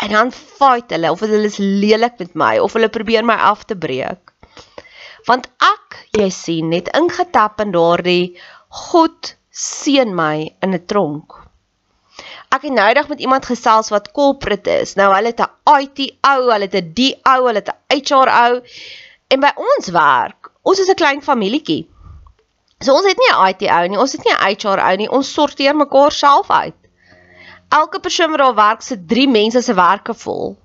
En 0.03 0.11
dan 0.11 0.33
fight 0.33 0.91
hulle 0.91 1.11
of 1.15 1.21
hulle 1.21 1.47
is 1.47 1.63
lelik 1.63 2.19
met 2.19 2.35
my 2.35 2.59
of 2.59 2.75
hulle 2.75 2.89
probeer 2.89 3.25
my 3.25 3.39
af 3.39 3.65
te 3.65 3.77
breek. 3.77 4.35
Want 5.27 5.49
ek, 5.59 5.97
jy 6.19 6.29
sien, 6.31 6.69
net 6.71 6.93
ingetap 6.95 7.61
in 7.61 7.73
daardie 7.75 8.37
God 8.87 9.35
seën 9.51 10.13
my 10.15 10.55
in 10.63 10.75
'n 10.75 10.87
tronk. 10.87 11.35
Ek 12.55 12.63
het 12.63 12.73
nou 12.73 12.87
eendag 12.89 13.09
met 13.09 13.21
iemand 13.21 13.47
gesels 13.47 13.91
wat 13.91 14.13
corporate 14.13 14.71
is. 14.83 14.95
Nou 14.95 15.13
hulle 15.15 15.33
het 15.33 15.41
'n 15.41 15.83
IT 15.83 15.99
ou, 16.33 16.51
hulle 16.53 16.69
het 16.69 16.75
'n 16.75 16.93
D 16.95 16.99
ou, 17.33 17.47
hulle 17.47 17.63
het 17.63 17.71
'n 17.71 17.99
HR 17.99 18.29
ou. 18.45 18.63
En 19.29 19.41
by 19.41 19.53
ons 19.57 19.89
werk, 19.91 20.51
ons 20.63 20.79
is 20.79 20.89
'n 20.89 20.95
klein 20.95 21.23
familietjie. 21.23 21.89
So 22.81 22.95
ons 22.95 23.07
het 23.07 23.19
nie 23.19 23.33
'n 23.33 23.49
IT 23.49 23.63
ou 23.71 23.89
nie, 23.89 23.99
ons 23.99 24.13
het 24.13 24.25
nie 24.25 24.35
'n 24.35 24.43
HR 24.47 24.79
ou 24.79 24.97
nie, 24.97 25.11
ons 25.11 25.33
sorteer 25.33 25.77
mekaar 25.77 26.13
self 26.13 26.51
uit. 26.51 26.75
Elke 27.69 28.01
persoon 28.01 28.31
wat 28.31 28.39
daar 28.39 28.55
werk, 28.55 28.83
sit 28.83 29.09
3 29.09 29.29
mense 29.29 29.63
se 29.63 29.75
werke 29.75 30.15
vol. 30.15 30.57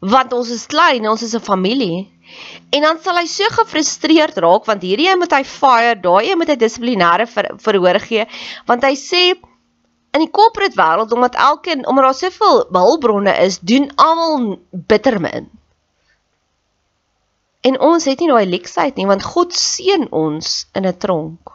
Want 0.00 0.32
ons 0.32 0.50
is 0.50 0.66
klein, 0.66 1.08
ons 1.08 1.22
is 1.22 1.34
'n 1.34 1.40
familie. 1.40 2.13
En 2.70 2.82
dan 2.82 3.00
sal 3.02 3.18
hy 3.20 3.26
so 3.30 3.48
gefrustreerd 3.54 4.38
raak 4.42 4.68
want 4.68 4.82
hierdie 4.82 5.08
een 5.10 5.20
moet 5.20 5.32
hy 5.36 5.42
fire, 5.46 5.96
daai 6.00 6.30
een 6.30 6.38
moet 6.40 6.52
hy 6.52 6.56
dissiplinêre 6.60 7.26
ver, 7.30 7.50
verhoor 7.62 8.00
gee, 8.02 8.26
want 8.66 8.86
hy 8.86 8.94
sê 8.98 9.24
in 10.14 10.22
die 10.22 10.30
corporate 10.30 10.78
wêreld 10.78 11.12
omdat 11.14 11.38
elkeen 11.48 11.86
omdat 11.86 12.08
daar 12.08 12.20
soveel 12.20 12.64
hulpbronne 12.72 13.34
is, 13.46 13.58
doen 13.58 13.90
almal 13.96 14.58
bitter 14.70 15.20
min. 15.20 15.50
En 17.64 17.80
ons 17.80 18.04
het 18.04 18.20
nie 18.20 18.28
daai 18.28 18.46
leksheid 18.46 18.98
nie 19.00 19.08
want 19.08 19.26
God 19.34 19.56
seën 19.56 20.08
ons 20.12 20.54
in 20.74 20.86
'n 20.86 20.98
tronk. 20.98 21.54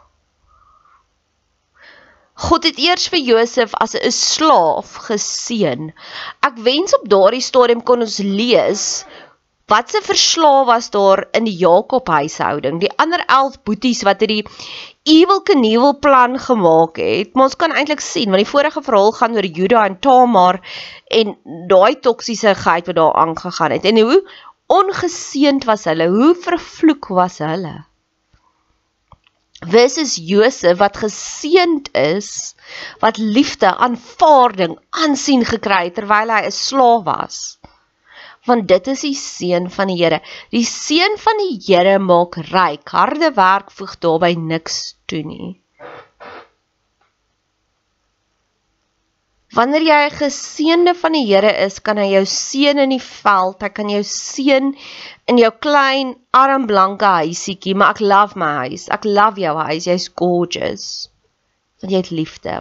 God 2.40 2.64
het 2.64 2.78
eers 2.80 3.08
vir 3.12 3.20
Josef 3.20 3.74
as 3.84 3.94
'n 3.94 4.10
slaaf 4.10 4.94
geseën. 5.08 5.92
Ek 6.48 6.56
wens 6.56 6.96
op 6.96 7.08
daardie 7.08 7.44
stadium 7.44 7.82
kon 7.82 8.00
ons 8.00 8.18
lees 8.18 9.04
wat 9.70 9.90
se 9.90 10.00
verslaaf 10.02 10.66
was 10.66 10.90
daar 10.90 11.24
in 11.38 11.46
die 11.46 11.56
Jakob 11.56 12.08
huishouding, 12.10 12.80
die 12.82 12.90
ander 12.98 13.22
11 13.26 13.60
boeties 13.62 14.02
wat 14.06 14.22
hierdie 14.24 14.42
evil 15.06 15.42
Knievel 15.46 15.98
plan 16.02 16.38
gemaak 16.38 16.98
het. 16.98 17.34
Maar 17.34 17.50
ons 17.50 17.58
kan 17.60 17.74
eintlik 17.74 18.02
sien 18.04 18.32
want 18.32 18.42
die 18.42 18.50
vorige 18.50 18.82
verhaal 18.82 19.12
gaan 19.18 19.36
oor 19.38 19.46
Juda 19.46 19.84
en 19.86 19.98
Tamar 20.02 20.60
en 21.20 21.36
daai 21.70 22.00
toksiese 22.02 22.56
geit 22.64 22.90
wat 22.90 22.98
daar 22.98 23.20
aangegaan 23.22 23.76
het. 23.76 23.86
En 23.86 24.02
hoe 24.02 24.18
ongeseend 24.70 25.64
was 25.70 25.86
hulle, 25.90 26.10
hoe 26.10 26.34
vervloek 26.34 27.10
was 27.14 27.38
hulle. 27.42 27.76
Wes 29.70 29.98
is 30.00 30.16
Josef 30.16 30.78
wat 30.80 30.96
geseend 30.96 31.90
is, 31.92 32.54
wat 33.02 33.18
liefde, 33.20 33.74
aanvaarding, 33.76 34.78
aansien 34.90 35.44
gekry 35.44 35.90
het 35.90 35.98
terwyl 36.00 36.32
hy 36.32 36.46
'n 36.48 36.54
slaaf 36.54 37.04
was. 37.04 37.59
Want 38.48 38.68
dit 38.68 38.86
is 38.88 39.02
die 39.04 39.16
seën 39.16 39.68
van 39.70 39.90
die 39.92 39.98
Here. 40.00 40.20
Die 40.54 40.64
seën 40.64 41.18
van 41.20 41.42
die 41.42 41.58
Here 41.66 41.98
maak 41.98 42.38
ryk. 42.50 42.88
Harde 42.88 43.32
werk 43.36 43.70
voeg 43.70 43.98
daarbey 44.00 44.34
niks 44.34 44.96
toe 45.06 45.20
nie. 45.26 45.60
Wanneer 49.50 49.82
jy 49.82 50.00
'n 50.06 50.16
geseënde 50.16 50.94
van 50.94 51.12
die 51.12 51.26
Here 51.26 51.50
is, 51.66 51.80
kan 51.82 51.98
hy 51.98 52.06
jou 52.12 52.24
seën 52.24 52.78
in 52.78 52.92
die 52.94 53.02
veld, 53.02 53.62
hy 53.62 53.68
kan 53.68 53.88
jou 53.90 54.02
seën 54.06 54.68
in 55.26 55.38
jou 55.38 55.50
klein 55.50 56.14
arm 56.30 56.66
blanke 56.70 57.04
huisietjie, 57.04 57.74
maar 57.74 57.90
ek 57.96 58.00
love 58.00 58.38
my 58.38 58.52
huis. 58.68 58.88
Ek 58.88 59.04
love 59.04 59.40
jou 59.42 59.56
huis. 59.58 59.88
Jy's 59.90 60.08
gorgeous. 60.14 61.10
Want 61.82 61.92
jy 61.92 61.98
het 61.98 62.10
liefde. 62.10 62.54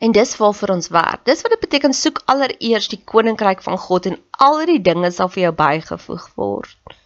En 0.00 0.12
dis 0.16 0.36
waarvoor 0.40 0.68
ons 0.78 0.88
werk. 0.88 1.24
Dis 1.28 1.42
wat 1.44 1.52
dit 1.52 1.60
beteken 1.60 1.92
soek 1.92 2.22
allereers 2.32 2.88
die 2.88 3.02
koninkryk 3.04 3.60
van 3.62 3.76
God 3.78 4.06
en 4.08 4.16
al 4.46 4.62
die 4.70 4.80
dinge 4.80 5.10
sal 5.12 5.28
vir 5.28 5.42
jou 5.42 5.52
bygevoeg 5.58 6.28
word. 6.40 6.96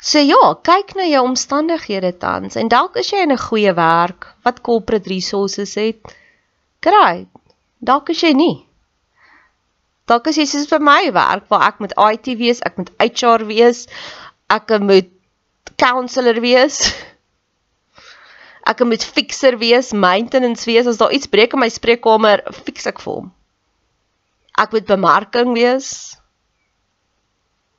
So 0.00 0.22
ja, 0.22 0.54
kyk 0.64 0.94
na 0.96 1.04
jou 1.10 1.20
omstandighede 1.26 2.14
tans 2.22 2.56
en 2.56 2.70
dalk 2.72 2.96
is 3.02 3.10
jy 3.12 3.20
in 3.26 3.32
'n 3.34 3.44
goeie 3.44 3.74
werk 3.74 4.30
wat 4.46 4.62
corporate 4.68 5.10
resources 5.10 5.74
het. 5.74 6.14
Kry. 6.80 7.26
Dalk 7.78 8.08
is 8.08 8.22
jy 8.22 8.32
nie. 8.32 8.64
Dalk 10.06 10.26
is 10.30 10.38
jy 10.40 10.46
soos 10.46 10.70
vir 10.70 10.80
my 10.80 11.12
werk 11.12 11.50
waar 11.50 11.68
ek 11.68 11.80
met 11.84 11.92
IT 11.92 12.38
wees, 12.38 12.62
ek 12.64 12.78
moet 12.78 12.90
HR 12.98 13.44
wees, 13.44 13.86
ek 14.48 14.70
moet 14.80 15.10
counselor 15.76 16.40
wees. 16.40 16.80
Ek 18.68 18.84
moet 18.84 19.04
fixer 19.04 19.56
wees, 19.60 19.94
maintenance 19.96 20.68
wees. 20.68 20.86
As 20.86 21.00
daar 21.00 21.14
iets 21.16 21.30
breek 21.30 21.56
in 21.56 21.62
my 21.62 21.70
spreekkamer, 21.72 22.44
fix 22.66 22.86
ek 22.90 23.00
vir 23.00 23.14
hom. 23.20 23.28
Ek 24.58 24.74
moet 24.74 24.88
bemarking 24.88 25.54
wees 25.56 26.18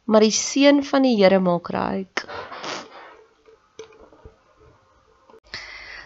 maar 0.09 0.25
die 0.25 0.33
seën 0.33 0.81
van 0.85 1.05
die 1.05 1.15
Here 1.19 1.37
maak 1.39 1.69
ryk. 1.73 2.25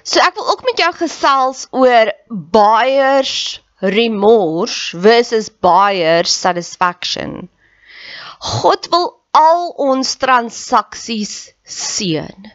So 0.04 0.20
ek 0.20 0.36
wil 0.36 0.50
ook 0.52 0.64
met 0.68 0.82
jou 0.84 0.90
gesels 1.00 1.66
oor 1.72 2.12
buyers 2.28 3.62
remorse 3.80 5.00
versus 5.00 5.48
buyers 5.64 6.36
satisfaction. 6.36 7.48
God 8.44 8.92
wil 8.92 9.08
al 9.40 9.72
ons 9.88 10.18
transaksies 10.20 11.54
seën. 11.64 12.52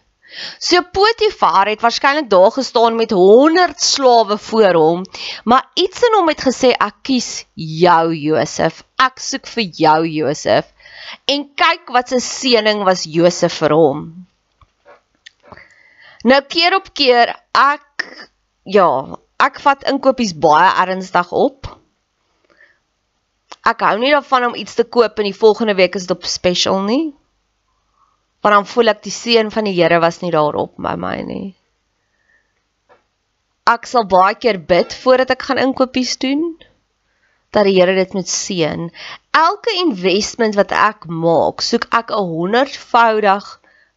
So 0.58 0.82
Potifar 0.92 1.70
het 1.70 1.80
waarskynlik 1.80 2.28
daar 2.30 2.50
gestaan 2.52 2.96
met 2.96 3.10
100 3.10 3.80
slawe 3.80 4.38
voor 4.38 4.74
hom, 4.74 5.04
maar 5.44 5.70
iets 5.74 6.02
in 6.02 6.14
hom 6.18 6.28
het 6.28 6.42
gesê 6.44 6.74
ek 6.76 6.94
kies 7.02 7.46
jou 7.54 8.14
Josef. 8.14 8.82
Ek 9.00 9.18
soek 9.22 9.46
vir 9.46 9.64
jou 9.72 10.00
Josef 10.06 10.68
en 11.24 11.48
kyk 11.56 11.88
wat 11.96 12.12
'n 12.12 12.20
seëning 12.20 12.84
was 12.84 13.04
Josef 13.08 13.56
vir 13.62 13.72
hom. 13.72 14.26
Nou 16.24 16.40
keer 16.42 16.74
op 16.76 16.92
keer 16.94 17.34
ek 17.54 18.04
ja, 18.64 19.16
ek 19.40 19.60
vat 19.60 19.84
inkopies 19.88 20.34
baie 20.34 20.70
ernstig 20.82 21.32
op. 21.32 21.78
Ek 23.64 23.80
hou 23.80 23.98
nie 23.98 24.12
daarvan 24.12 24.44
om 24.44 24.54
iets 24.54 24.74
te 24.74 24.84
koop 24.84 25.18
en 25.18 25.24
die 25.24 25.40
volgende 25.40 25.74
week 25.74 25.94
is 25.94 26.06
dit 26.06 26.16
op 26.16 26.24
special 26.24 26.82
nie. 26.82 27.14
Want 28.40 28.54
dan 28.54 28.66
voel 28.70 28.92
ek 28.94 29.02
die 29.02 29.14
seën 29.14 29.50
van 29.50 29.66
die 29.66 29.74
Here 29.76 29.98
was 30.00 30.20
nie 30.22 30.30
daarop 30.34 30.76
by 30.78 30.94
my 30.96 31.16
nie. 31.26 31.54
Ek 33.68 33.86
sal 33.86 34.06
baie 34.08 34.36
keer 34.40 34.60
bid 34.70 34.94
voordat 35.02 35.34
ek 35.34 35.42
gaan 35.48 35.60
inkopies 35.60 36.16
doen 36.22 36.44
dat 37.52 37.66
die 37.66 37.74
Here 37.78 37.94
dit 37.96 38.14
moet 38.16 38.28
seën. 38.30 38.88
Elke 39.36 39.74
investment 39.82 40.56
wat 40.58 40.72
ek 40.72 41.08
maak, 41.08 41.64
soek 41.64 41.88
ek 41.90 42.12
'n 42.12 42.28
100voudig 42.32 43.48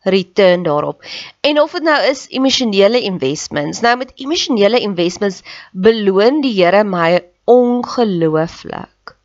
return 0.04 0.63
daarop. 0.63 1.04
En 1.41 1.62
of 1.62 1.71
dit 1.71 1.84
nou 1.84 1.99
is 2.10 2.27
emosionele 2.30 3.01
investments, 3.01 3.82
nou 3.82 3.95
met 3.97 4.12
emosionele 4.15 4.80
investments 4.80 5.41
beloon 5.71 6.41
die 6.41 6.56
Here 6.58 6.84
my 6.84 7.21
ongelooflik. 7.45 9.15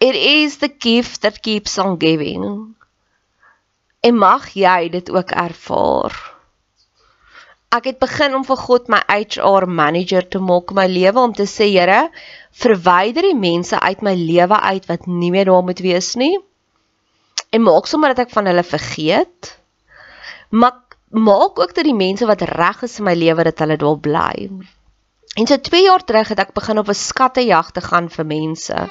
It 0.00 0.14
is 0.14 0.58
the 0.58 0.72
gift 0.78 1.20
that 1.22 1.42
keeps 1.42 1.78
on 1.78 1.98
giving. 2.00 2.74
En 4.00 4.16
mag 4.16 4.48
jy 4.56 4.88
dit 4.88 5.10
ook 5.12 5.30
ervaar. 5.36 6.14
Ek 7.70 7.84
het 7.86 7.98
begin 8.02 8.34
om 8.34 8.44
vir 8.48 8.58
God 8.58 8.88
my 8.90 8.98
HR 9.06 9.66
manager 9.68 10.24
te 10.26 10.40
maak 10.42 10.72
in 10.72 10.78
my 10.80 10.86
lewe 10.90 11.20
om 11.20 11.34
te 11.36 11.46
sê, 11.46 11.68
Here, 11.70 12.08
verwyder 12.62 13.28
die 13.28 13.36
mense 13.38 13.78
uit 13.78 14.00
my 14.02 14.14
lewe 14.18 14.56
uit 14.72 14.88
wat 14.88 15.06
nie 15.06 15.30
meer 15.30 15.52
daar 15.52 15.62
moet 15.62 15.82
wees 15.84 16.14
nie. 16.18 16.32
En 17.52 17.62
maak 17.66 17.86
sommer 17.86 18.14
dat 18.14 18.24
ek 18.26 18.34
van 18.34 18.48
hulle 18.50 18.64
vergeet. 18.64 19.52
Maar 20.50 20.80
maak 21.10 21.60
ook 21.60 21.74
dat 21.76 21.84
die 21.84 21.94
mense 21.94 22.26
wat 22.26 22.42
reg 22.48 22.82
is 22.88 22.98
in 22.98 23.06
my 23.06 23.14
lewe 23.14 23.44
dat 23.50 23.60
hulle 23.62 23.76
daar 23.78 24.00
bly. 24.00 24.48
En 25.36 25.46
so 25.46 25.60
2 25.70 25.84
jaar 25.84 26.02
terug 26.04 26.32
het 26.32 26.40
ek 26.42 26.56
begin 26.56 26.80
op 26.80 26.88
'n 26.88 26.94
skattejag 27.04 27.70
te 27.70 27.80
gaan 27.80 28.08
vir 28.08 28.26
mense. 28.26 28.88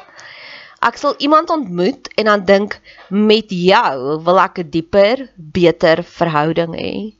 Ek 0.81 0.97
sal 0.97 1.15
iemand 1.17 1.49
ontmoet 1.49 2.07
en 2.15 2.25
dan 2.25 2.45
dink 2.45 2.79
met 3.09 3.51
jou 3.51 4.23
wil 4.23 4.39
ek 4.39 4.59
'n 4.59 4.69
dieper, 4.69 5.29
beter 5.35 6.03
verhouding 6.03 6.75
hê. 6.75 7.13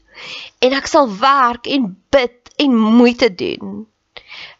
En 0.62 0.74
ek 0.74 0.88
sal 0.88 1.08
werk 1.08 1.68
en 1.68 1.96
bid 2.12 2.54
en 2.58 2.76
moeite 2.76 3.36
doen 3.36 3.88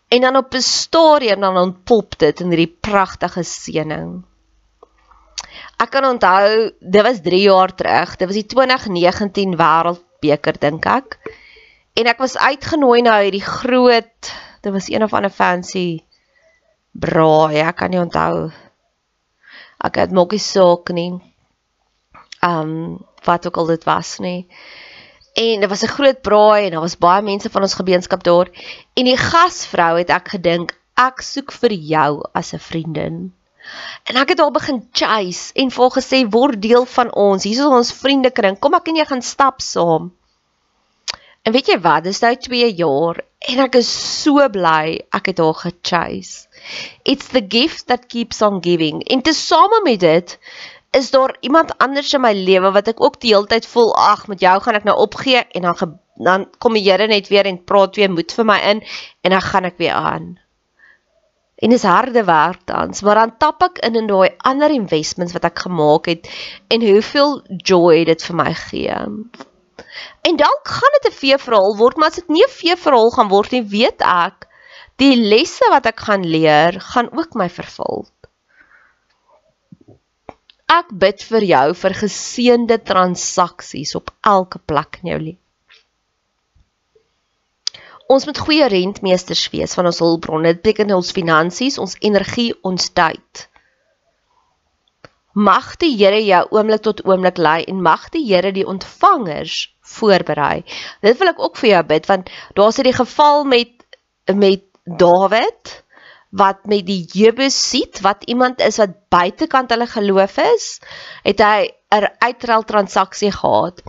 En 0.10 0.22
dan 0.22 0.36
op 0.36 0.54
'n 0.54 0.62
stadium 0.62 1.40
dan 1.40 1.58
ontpop 1.58 2.18
dit 2.18 2.40
in 2.40 2.48
hierdie 2.48 2.78
pragtige 2.80 3.44
seëning. 3.44 4.24
Ek 5.78 5.90
kan 5.90 6.06
onthou, 6.06 6.72
dit 6.80 7.02
was 7.02 7.22
3 7.22 7.42
jaar 7.42 7.76
terug. 7.76 8.16
Dit 8.16 8.28
was 8.28 8.36
die 8.36 8.46
2019 8.46 9.56
Wêreldbeker 9.56 10.60
dink 10.60 10.86
ek. 10.86 11.20
En 11.94 12.06
ek 12.06 12.18
was 12.18 12.38
uitgenooi 12.38 13.02
na 13.02 13.20
hierdie 13.22 13.46
groot, 13.46 14.34
dit 14.62 14.74
was 14.74 14.90
een 14.90 15.04
of 15.04 15.14
ander 15.14 15.30
fancy 15.30 16.04
braai, 16.92 17.62
ek 17.62 17.76
kan 17.76 17.90
nie 17.90 18.00
onthou. 18.00 18.52
Ek 19.84 19.96
het 19.96 20.12
nog 20.12 20.32
nie 20.32 20.44
saak 20.44 20.92
nie. 20.96 21.14
Um 22.44 23.00
wat 23.28 23.48
ook 23.48 23.58
al 23.58 23.66
dit 23.66 23.84
was 23.84 24.18
nie. 24.24 24.48
En 25.40 25.60
dit 25.60 25.70
was 25.70 25.84
'n 25.84 25.96
groot 25.96 26.22
braai 26.22 26.66
en 26.66 26.72
daar 26.72 26.82
was 26.82 26.98
baie 26.98 27.22
mense 27.22 27.50
van 27.50 27.62
ons 27.62 27.74
gemeenskap 27.74 28.24
daar. 28.24 28.50
En 28.94 29.06
die 29.06 29.18
gasvrou 29.18 29.98
het 29.98 30.10
ek 30.10 30.28
gedink, 30.28 30.80
ek 30.96 31.22
soek 31.22 31.52
vir 31.52 31.72
jou 31.72 32.24
as 32.34 32.54
'n 32.54 32.60
vriendin. 32.60 33.34
En 34.04 34.16
ek 34.16 34.30
het 34.30 34.40
al 34.40 34.52
begin 34.52 34.90
chase 34.92 35.54
en 35.54 35.72
vol 35.72 35.92
gesê 35.94 36.26
word 36.30 36.62
deel 36.62 36.86
van 36.86 37.14
ons. 37.14 37.44
Hier 37.44 37.54
is 37.54 37.66
ons 37.66 37.94
vriendekring. 37.94 38.60
Kom 38.60 38.74
ek 38.74 38.88
en 38.88 38.96
jy 38.96 39.06
gaan 39.06 39.22
stap 39.22 39.62
saam. 39.62 40.12
En 41.44 41.54
weet 41.54 41.68
jy 41.72 41.80
wat? 41.80 42.04
Dis 42.04 42.22
nou 42.22 42.36
2 42.36 42.74
jaar 42.76 43.22
en 43.40 43.60
ek 43.64 43.76
is 43.80 43.90
so 44.24 44.44
bly 44.50 45.00
ek 45.16 45.32
het 45.32 45.40
haar 45.40 45.54
gechase. 45.54 46.49
It's 47.04 47.28
the 47.28 47.46
gift 47.48 47.88
that 47.88 48.08
keeps 48.08 48.42
on 48.42 48.64
giving. 48.64 49.04
En 49.04 49.22
tesame 49.22 49.82
met 49.84 50.00
dit 50.00 50.40
is 50.92 51.12
daar 51.12 51.36
iemand 51.40 51.78
anders 51.78 52.14
in 52.14 52.22
my 52.22 52.34
lewe 52.34 52.72
wat 52.72 52.88
ek 52.88 53.02
ook 53.02 53.20
die 53.22 53.34
hele 53.36 53.50
tyd 53.50 53.68
voel 53.70 53.92
ag 53.96 54.28
met 54.28 54.42
jou 54.42 54.56
gaan 54.62 54.80
ek 54.80 54.88
nou 54.90 54.98
opgee 54.98 55.44
en 55.54 55.68
dan 55.70 55.98
dan 56.20 56.50
kom 56.60 56.76
die 56.76 56.84
Here 56.84 57.08
net 57.08 57.30
weer 57.32 57.48
en 57.48 57.64
praat 57.64 57.96
weer 57.96 58.12
moed 58.12 58.34
vir 58.36 58.46
my 58.46 58.58
in 58.74 58.82
en 59.24 59.32
dan 59.32 59.42
gaan 59.42 59.70
ek 59.70 59.78
weer 59.80 59.96
aan. 59.96 60.34
En 61.60 61.72
dis 61.72 61.84
harde 61.84 62.24
werk 62.24 62.66
tans, 62.68 63.02
maar 63.04 63.22
dan 63.22 63.38
tap 63.38 63.64
ek 63.64 63.80
in 63.88 63.96
in 63.96 64.08
daai 64.08 64.36
ander 64.48 64.72
investments 64.72 65.36
wat 65.36 65.48
ek 65.48 65.64
gemaak 65.68 66.12
het 66.12 66.28
en 66.68 66.84
hoeveel 66.84 67.40
joy 67.72 68.04
dit 68.08 68.28
vir 68.28 68.36
my 68.36 68.52
gee. 68.66 69.00
En 70.28 70.40
dalk 70.44 70.68
gaan 70.76 70.96
dit 71.00 71.08
'n 71.12 71.20
vee 71.22 71.38
verhaal 71.38 71.76
word, 71.78 71.98
maar 71.98 72.12
as 72.12 72.20
dit 72.20 72.30
nie 72.30 72.44
'n 72.44 72.56
vee 72.60 72.76
verhaal 72.76 73.12
gaan 73.12 73.32
word 73.32 73.52
nie, 73.52 73.64
weet 73.64 74.02
ek 74.02 74.49
die 75.00 75.16
lesse 75.16 75.68
wat 75.72 75.88
ek 75.90 76.06
gaan 76.08 76.26
leer, 76.28 76.80
gaan 76.94 77.10
ook 77.16 77.36
my 77.40 77.50
vervul. 77.52 78.06
Ek 80.70 80.92
bid 81.02 81.24
vir 81.26 81.46
jou 81.50 81.68
vir 81.82 81.96
geseënde 82.04 82.78
transaksies 82.86 83.96
op 83.98 84.12
elke 84.22 84.60
plek 84.70 85.00
in 85.02 85.14
jou 85.14 85.22
lewe. 85.28 85.40
Ons 88.10 88.26
moet 88.26 88.40
goeie 88.42 88.66
rentmeesters 88.74 89.44
wees 89.54 89.76
van 89.78 89.86
ons 89.86 90.00
hulpbronne. 90.02 90.56
Dit 90.56 90.64
beteken 90.64 90.96
ons 90.96 91.12
finansies, 91.14 91.78
ons 91.78 91.94
energie, 92.02 92.52
ons 92.66 92.88
tyd. 92.98 93.44
Mag 95.38 95.76
die 95.82 95.92
Here 95.94 96.18
jou 96.26 96.40
oomblik 96.58 96.82
tot 96.88 97.04
oomblik 97.06 97.38
lei 97.38 97.60
en 97.70 97.84
mag 97.86 98.08
die 98.14 98.24
Here 98.26 98.50
die 98.54 98.66
ontvangers 98.66 99.60
voorberei. 99.94 100.64
Dit 101.06 101.22
wil 101.22 101.34
ek 101.36 101.44
ook 101.46 101.62
vir 101.62 101.70
jou 101.76 101.84
bid 101.94 102.10
want 102.10 102.34
daar's 102.58 102.82
hierdie 102.82 102.98
geval 102.98 103.46
met 103.46 103.76
met 104.30 104.69
Dawid 104.98 105.84
wat 106.30 106.66
met 106.70 106.86
die 106.86 107.06
Jebusiet 107.10 108.02
wat 108.06 108.24
iemand 108.30 108.62
is 108.62 108.78
wat 108.78 108.96
buitekant 109.10 109.72
hulle 109.74 109.88
geloof 109.90 110.38
is, 110.38 110.80
het 111.24 111.42
hy 111.42 111.70
'n 111.94 112.10
uitruil 112.22 112.64
transaksie 112.64 113.32
gehad. 113.32 113.82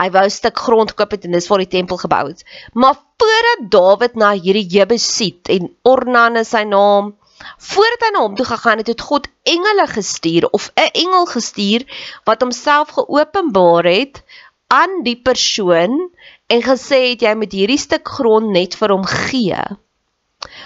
Hy 0.00 0.08
wou 0.10 0.24
'n 0.24 0.30
stuk 0.30 0.58
grond 0.58 0.94
koop 0.94 1.10
het 1.10 1.24
en 1.24 1.32
dis 1.32 1.48
waar 1.48 1.62
die 1.62 1.74
tempel 1.76 1.96
gebou 1.96 2.30
is. 2.30 2.44
Maar 2.72 2.96
voordat 3.18 3.70
Dawid 3.70 4.14
na 4.14 4.32
hierdie 4.32 4.66
Jebusiet 4.66 5.48
en 5.48 5.76
Ornan 5.82 6.36
is 6.36 6.48
sy 6.48 6.64
naam, 6.64 7.14
voordat 7.58 8.00
hy 8.06 8.10
na 8.12 8.20
hom 8.20 8.36
toe 8.36 8.46
gegaan 8.46 8.78
het, 8.78 8.86
het 8.86 9.00
God 9.00 9.28
engele 9.42 9.86
gestuur 9.86 10.48
of 10.50 10.70
'n 10.74 10.90
engel 10.92 11.26
gestuur 11.26 11.84
wat 12.24 12.40
homself 12.40 12.88
geopenbaar 12.88 13.84
het 13.84 14.24
aan 14.68 15.02
die 15.02 15.20
persoon 15.22 16.10
en 16.46 16.62
gesê 16.62 17.10
het 17.10 17.22
jy 17.22 17.34
moet 17.34 17.52
hierdie 17.52 17.78
stuk 17.78 18.08
grond 18.08 18.50
net 18.50 18.74
vir 18.74 18.88
hom 18.88 19.04
gee. 19.04 19.62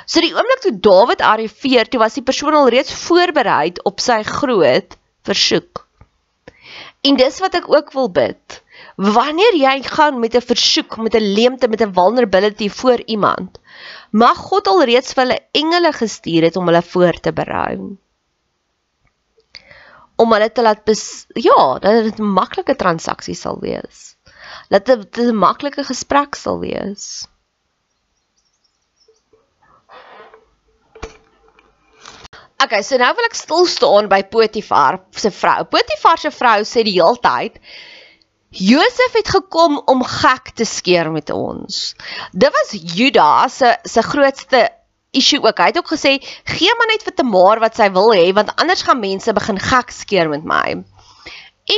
So 0.09 0.23
die 0.25 0.33
oomblik 0.33 0.62
toe 0.64 0.73
Dawid 0.81 1.21
arriveer, 1.21 1.88
toe 1.88 2.01
was 2.01 2.16
die 2.16 2.25
persoon 2.25 2.57
al 2.57 2.71
reeds 2.73 2.94
voorberei 2.97 3.75
op 3.88 4.01
sy 4.01 4.23
groot 4.25 4.97
versoek. 5.29 5.85
En 7.05 7.18
dis 7.21 7.37
wat 7.44 7.59
ek 7.61 7.68
ook 7.68 7.92
wil 7.92 8.09
bid. 8.11 8.62
Wanneer 8.97 9.59
jy 9.61 9.77
gaan 9.85 10.18
met 10.23 10.35
'n 10.35 10.49
versoek, 10.49 10.97
met 10.97 11.14
'n 11.14 11.29
leemte, 11.37 11.68
met 11.68 11.83
'n 11.83 11.92
vulnerability 11.92 12.71
voor 12.71 13.03
iemand, 13.05 13.61
mag 14.11 14.37
God 14.49 14.66
alreeds 14.66 15.12
vir 15.12 15.25
hulle 15.25 15.40
engele 15.53 15.92
gestuur 15.92 16.42
het 16.42 16.57
om 16.57 16.66
hulle 16.66 16.83
voor 16.83 17.21
te 17.21 17.33
berei. 17.33 17.77
Om 20.16 20.33
hulle 20.33 20.53
te 20.53 20.62
laat 20.62 20.83
ja, 21.35 21.79
dat 21.79 22.05
dit 22.05 22.18
'n 22.18 22.33
maklike 22.33 22.77
transaksie 22.77 23.35
sal 23.35 23.61
wees. 23.61 24.16
Dat 24.68 24.87
dit 24.87 25.18
'n 25.18 25.37
maklike 25.37 25.85
gesprek 25.85 26.35
sal 26.35 26.59
wees. 26.59 27.29
Okay, 32.59 32.83
so 32.83 32.99
nou 32.99 33.12
wil 33.14 33.27
ek 33.29 33.37
stil 33.38 33.68
staan 33.71 34.09
by 34.11 34.25
Potifar 34.27 34.97
se 35.14 35.31
vrou. 35.31 35.62
Potifar 35.71 36.18
se 36.18 36.33
vrou 36.35 36.64
sê 36.66 36.83
die 36.83 36.97
hele 36.97 37.21
tyd 37.23 37.61
Josef 38.51 39.14
het 39.14 39.31
gekom 39.31 39.77
om 39.92 40.03
gek 40.03 40.51
te 40.59 40.66
skeer 40.66 41.12
met 41.14 41.31
ons. 41.31 41.92
Dit 42.33 42.51
was 42.57 42.75
Judas 42.97 43.61
se 43.61 43.71
se 43.87 44.03
grootste 44.03 44.64
issue 45.14 45.38
ook. 45.44 45.62
Hy 45.62 45.71
het 45.71 45.79
ook 45.79 45.92
gesê 45.92 46.16
gee 46.51 46.75
maar 46.81 46.90
net 46.90 47.07
vir 47.07 47.14
Tamar 47.21 47.62
wat 47.62 47.79
sy 47.79 47.92
wil 47.94 48.11
hê 48.16 48.27
want 48.35 48.51
anders 48.57 48.83
gaan 48.83 49.05
mense 49.07 49.38
begin 49.38 49.62
gek 49.68 49.94
skeer 49.94 50.35
met 50.35 50.42
my. 50.42 50.83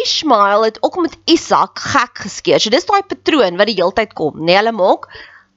Ishmael 0.01 0.65
het 0.71 0.81
ook 0.81 0.97
met 1.05 1.21
Isak 1.29 1.85
gek 1.93 2.25
geskeer. 2.25 2.57
So 2.57 2.73
dis 2.73 2.89
daai 2.89 3.05
patroon 3.05 3.61
wat 3.61 3.69
die 3.69 3.77
hele 3.83 3.93
tyd 3.93 4.17
kom? 4.17 4.41
Nee, 4.41 4.57
hulle 4.57 4.73
maak 4.73 5.11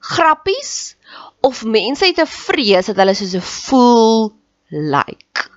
grappies 0.04 0.98
of 1.40 1.64
mense 1.64 2.04
het 2.04 2.20
'n 2.20 2.28
vrees 2.28 2.92
dat 2.92 3.00
hulle 3.00 3.14
soos 3.14 3.38
'n 3.40 3.40
fool 3.40 4.34
like. 4.74 5.48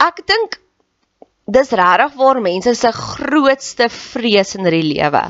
Ek 0.00 0.22
dink 0.26 0.58
dis 1.44 1.70
regtig 1.76 2.14
waar 2.16 2.40
mense 2.40 2.72
se 2.74 2.90
grootste 2.96 3.90
vrees 3.92 4.54
in 4.56 4.64
hierdie 4.64 4.94
lewe. 4.94 5.22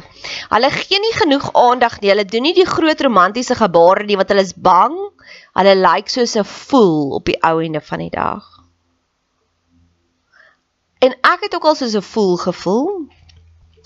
Hulle 0.53 0.71
gee 0.71 1.01
nie 1.03 1.15
genoeg 1.17 1.49
aandag 1.59 1.99
nie. 2.01 2.13
Hulle 2.13 2.25
doen 2.25 2.47
nie 2.47 2.55
die 2.55 2.69
groot 2.69 3.01
romantiese 3.03 3.57
gebare 3.59 4.07
nie 4.07 4.19
want 4.21 4.31
hulle 4.31 4.47
is 4.47 4.55
bang. 4.55 4.95
Hulle 5.59 5.75
lyk 5.75 6.07
like 6.07 6.15
soos 6.15 6.37
'n 6.37 6.47
fool 6.47 7.15
op 7.19 7.27
die 7.27 7.39
ou 7.43 7.59
ende 7.63 7.81
van 7.81 7.99
die 7.99 8.11
dag. 8.15 8.47
En 11.03 11.13
ek 11.21 11.49
het 11.49 11.55
ook 11.55 11.65
al 11.65 11.75
soos 11.75 11.97
'n 11.97 12.11
fool 12.13 12.37
gevoel. 12.37 13.09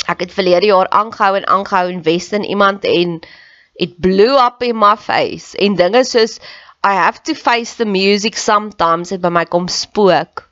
Ek 0.07 0.21
het 0.21 0.33
verlede 0.33 0.67
jaar 0.67 0.89
aangehou 0.89 1.37
en 1.37 1.47
aangehou 1.47 1.89
in 1.89 2.03
Weston 2.03 2.45
iemand 2.45 2.85
en 2.85 3.21
it 3.75 4.01
blew 4.01 4.37
up 4.37 4.63
in 4.63 4.79
my 4.79 4.97
face 4.97 5.57
en 5.57 5.75
dinge 5.75 6.05
soos 6.05 6.39
I 6.85 6.95
have 6.95 7.23
to 7.25 7.35
face 7.35 7.75
the 7.75 7.85
music 7.85 8.37
sometimes 8.37 9.11
het 9.11 9.21
by 9.21 9.31
my 9.35 9.45
kom 9.45 9.67
spook. 9.69 10.45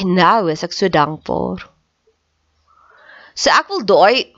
En 0.00 0.14
nou 0.16 0.48
is 0.52 0.64
ek 0.64 0.72
so 0.72 0.88
dankbaar. 0.88 1.66
So 3.36 3.52
ek 3.52 3.68
wil 3.68 3.84
daai 3.84 4.32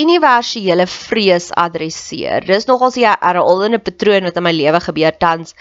universele 0.00 0.86
vrees 0.90 1.50
adresseer. 1.52 2.46
Dis 2.48 2.66
nogals 2.66 2.96
'n 2.96 3.12
herhalende 3.20 3.78
patroon 3.78 4.24
wat 4.24 4.36
in 4.36 4.42
my 4.42 4.52
lewe 4.52 4.80
gebeur 4.80 5.12
tans. 5.18 5.54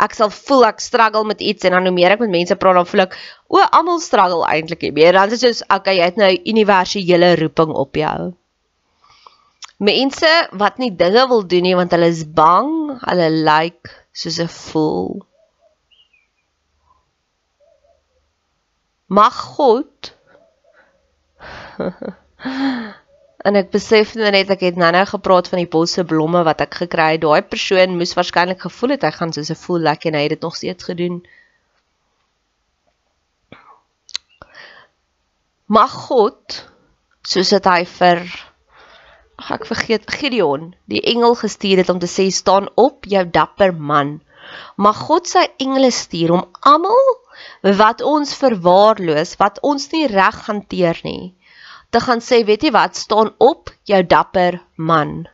Ek 0.00 0.14
sal 0.14 0.30
voel 0.30 0.66
ek 0.72 0.80
struggle 0.80 1.24
met 1.24 1.40
iets 1.40 1.64
en 1.64 1.72
dan 1.72 1.86
hoe 1.86 1.92
meer 1.92 2.16
ek 2.16 2.20
met 2.20 2.32
mense 2.32 2.56
praat 2.56 2.74
dan 2.80 2.86
voel 2.86 3.04
ek 3.06 3.14
o, 3.48 3.60
almal 3.60 4.00
struggle 4.00 4.44
eintlik. 4.44 4.92
Meer 4.92 5.12
dan 5.12 5.30
is 5.30 5.40
dit 5.40 5.40
soos 5.40 5.62
okay, 5.68 5.96
jy 5.96 6.04
het 6.04 6.16
nou 6.16 6.32
universele 6.32 7.36
roeping 7.36 7.72
op 7.72 7.94
jou 7.96 8.32
mense 9.76 10.32
wat 10.52 10.78
nie 10.78 10.90
dinge 10.96 11.28
wil 11.28 11.46
doen 11.46 11.62
nie 11.62 11.76
want 11.76 11.92
hulle 11.92 12.08
is 12.12 12.24
bang, 12.24 12.70
hulle 13.04 13.30
lyk 13.30 13.46
like 13.48 13.94
soos 14.12 14.38
'n 14.40 14.48
fool. 14.48 15.26
Mag 19.08 19.34
God 19.56 20.14
En 23.46 23.54
ek 23.54 23.68
besef 23.70 24.16
nou 24.18 24.30
net 24.34 24.48
ek 24.50 24.64
het 24.66 24.78
nou-nou 24.80 25.04
gepraat 25.06 25.48
van 25.52 25.60
die 25.60 25.70
bosse 25.70 26.02
blomme 26.04 26.40
wat 26.48 26.64
ek 26.64 26.80
gekry 26.80 27.12
het. 27.14 27.22
Daai 27.22 27.46
persoon 27.46 27.94
moes 27.98 28.14
waarskynlik 28.18 28.64
gevoel 28.66 28.96
het 28.96 29.06
hy 29.06 29.12
gaan 29.14 29.34
soos 29.36 29.52
'n 29.54 29.60
fool 29.60 29.84
lekker 29.86 30.10
en 30.10 30.18
hy 30.18 30.22
het 30.24 30.34
dit 30.34 30.46
nog 30.46 30.56
steeds 30.56 30.88
gedoen. 30.88 31.20
Mag 35.66 35.92
God 36.08 36.66
soos 37.22 37.54
dit 37.54 37.64
hy 37.64 37.84
vir 37.84 38.26
ag 39.40 39.50
ek 39.58 39.66
vergeet 39.68 40.10
Gideon, 40.18 40.70
die 40.88 41.02
engel 41.12 41.34
gestuur 41.36 41.82
het 41.82 41.90
om 41.92 41.98
te 42.00 42.08
sê 42.08 42.26
staan 42.32 42.68
op 42.74 43.04
jou 43.12 43.24
dapper 43.38 43.74
man. 43.90 44.20
Mag 44.80 44.98
God 45.08 45.28
sy 45.28 45.42
engele 45.62 45.90
stuur 45.92 46.32
om 46.38 46.44
almal 46.70 47.08
wat 47.80 48.00
ons 48.00 48.32
verwaarloos, 48.40 49.34
wat 49.42 49.60
ons 49.70 49.90
nie 49.92 50.06
reg 50.12 50.38
hanteer 50.46 51.00
nie, 51.04 51.34
te 51.90 52.00
gaan 52.00 52.22
sê, 52.24 52.42
weet 52.48 52.64
jy 52.64 52.72
wat, 52.76 52.96
staan 52.96 53.32
op 53.42 53.72
jou 53.90 54.00
dapper 54.14 54.60
man. 54.76 55.26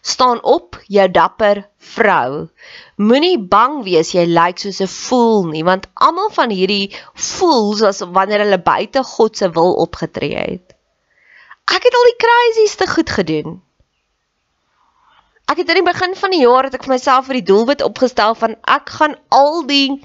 Staan 0.00 0.40
op 0.42 0.78
jou 0.88 1.08
dapper 1.12 1.64
vrou. 1.96 2.46
Moenie 2.96 3.36
bang 3.56 3.82
wees 3.88 4.14
jy 4.14 4.24
lyk 4.30 4.62
soos 4.62 4.80
'n 4.80 4.90
fool 4.94 5.44
nie, 5.50 5.64
want 5.70 5.90
almal 5.94 6.30
van 6.38 6.54
hierdie 6.54 6.94
fools 7.14 7.82
as 7.82 8.00
wanneer 8.00 8.46
hulle 8.46 8.62
buite 8.70 9.02
God 9.16 9.36
se 9.36 9.50
wil 9.58 9.74
opgetree 9.86 10.38
het. 10.38 10.73
Ek 11.64 11.86
het 11.86 11.94
al 11.96 12.08
die 12.10 12.20
crazieste 12.20 12.86
goed 12.86 13.10
gedoen. 13.10 13.62
Ek 15.48 15.60
het 15.60 15.68
in 15.68 15.80
die 15.80 15.86
begin 15.86 16.14
van 16.16 16.32
die 16.32 16.42
jaar 16.42 16.68
het 16.68 16.74
ek 16.76 16.86
vir 16.86 16.94
myself 16.96 17.28
vir 17.28 17.40
die 17.40 17.48
doelwit 17.50 17.84
opgestel 17.84 18.36
van 18.38 18.56
ek 18.68 18.90
gaan 18.98 19.16
al 19.28 19.62
die 19.68 20.00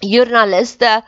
joernaliste 0.00 1.00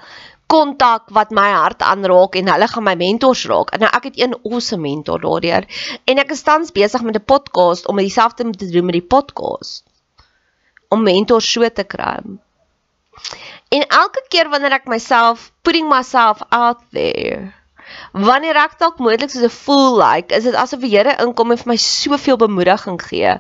kontak 0.53 1.09
wat 1.17 1.33
my 1.35 1.47
hart 1.51 1.83
aanraak 1.83 2.37
en 2.37 2.51
hulle 2.53 2.69
gaan 2.69 2.85
my 2.85 2.95
mentors 3.01 3.45
raak. 3.51 3.73
En 3.73 3.85
nou 3.85 3.91
ek 3.97 4.11
het 4.11 4.21
een 4.21 4.37
awesome 4.45 4.85
mentor 4.85 5.25
daardeur 5.25 5.67
en 6.05 6.23
ek 6.23 6.37
is 6.37 6.45
tans 6.47 6.73
besig 6.77 7.03
met 7.03 7.17
'n 7.17 7.25
podcast 7.25 7.89
om 7.89 7.97
dieselfde 7.97 8.51
te 8.51 8.71
doen 8.71 8.85
met 8.85 9.01
die 9.01 9.09
podcast 9.17 9.85
om 10.89 11.03
mentors 11.03 11.53
so 11.53 11.69
te 11.69 11.85
kry. 11.85 12.21
En 13.69 13.83
elke 13.89 14.23
keer 14.29 14.49
wanneer 14.49 14.73
ek 14.73 14.87
myself 14.87 15.53
putting 15.63 15.89
myself 15.89 16.43
out 16.51 16.79
there 16.93 17.55
Wanneer 18.13 18.57
ek 18.57 18.79
dalk 18.79 18.99
moontlik 18.99 19.31
soos 19.31 19.45
'n 19.45 19.51
fool 19.51 19.99
like, 19.99 20.35
is 20.35 20.45
dit 20.45 20.55
asof 20.55 20.81
die 20.81 20.91
Here 20.91 21.17
inkom 21.27 21.51
en 21.51 21.59
vir 21.59 21.73
my 21.73 21.77
soveel 21.77 22.37
bemoediging 22.37 23.01
gee. 23.03 23.39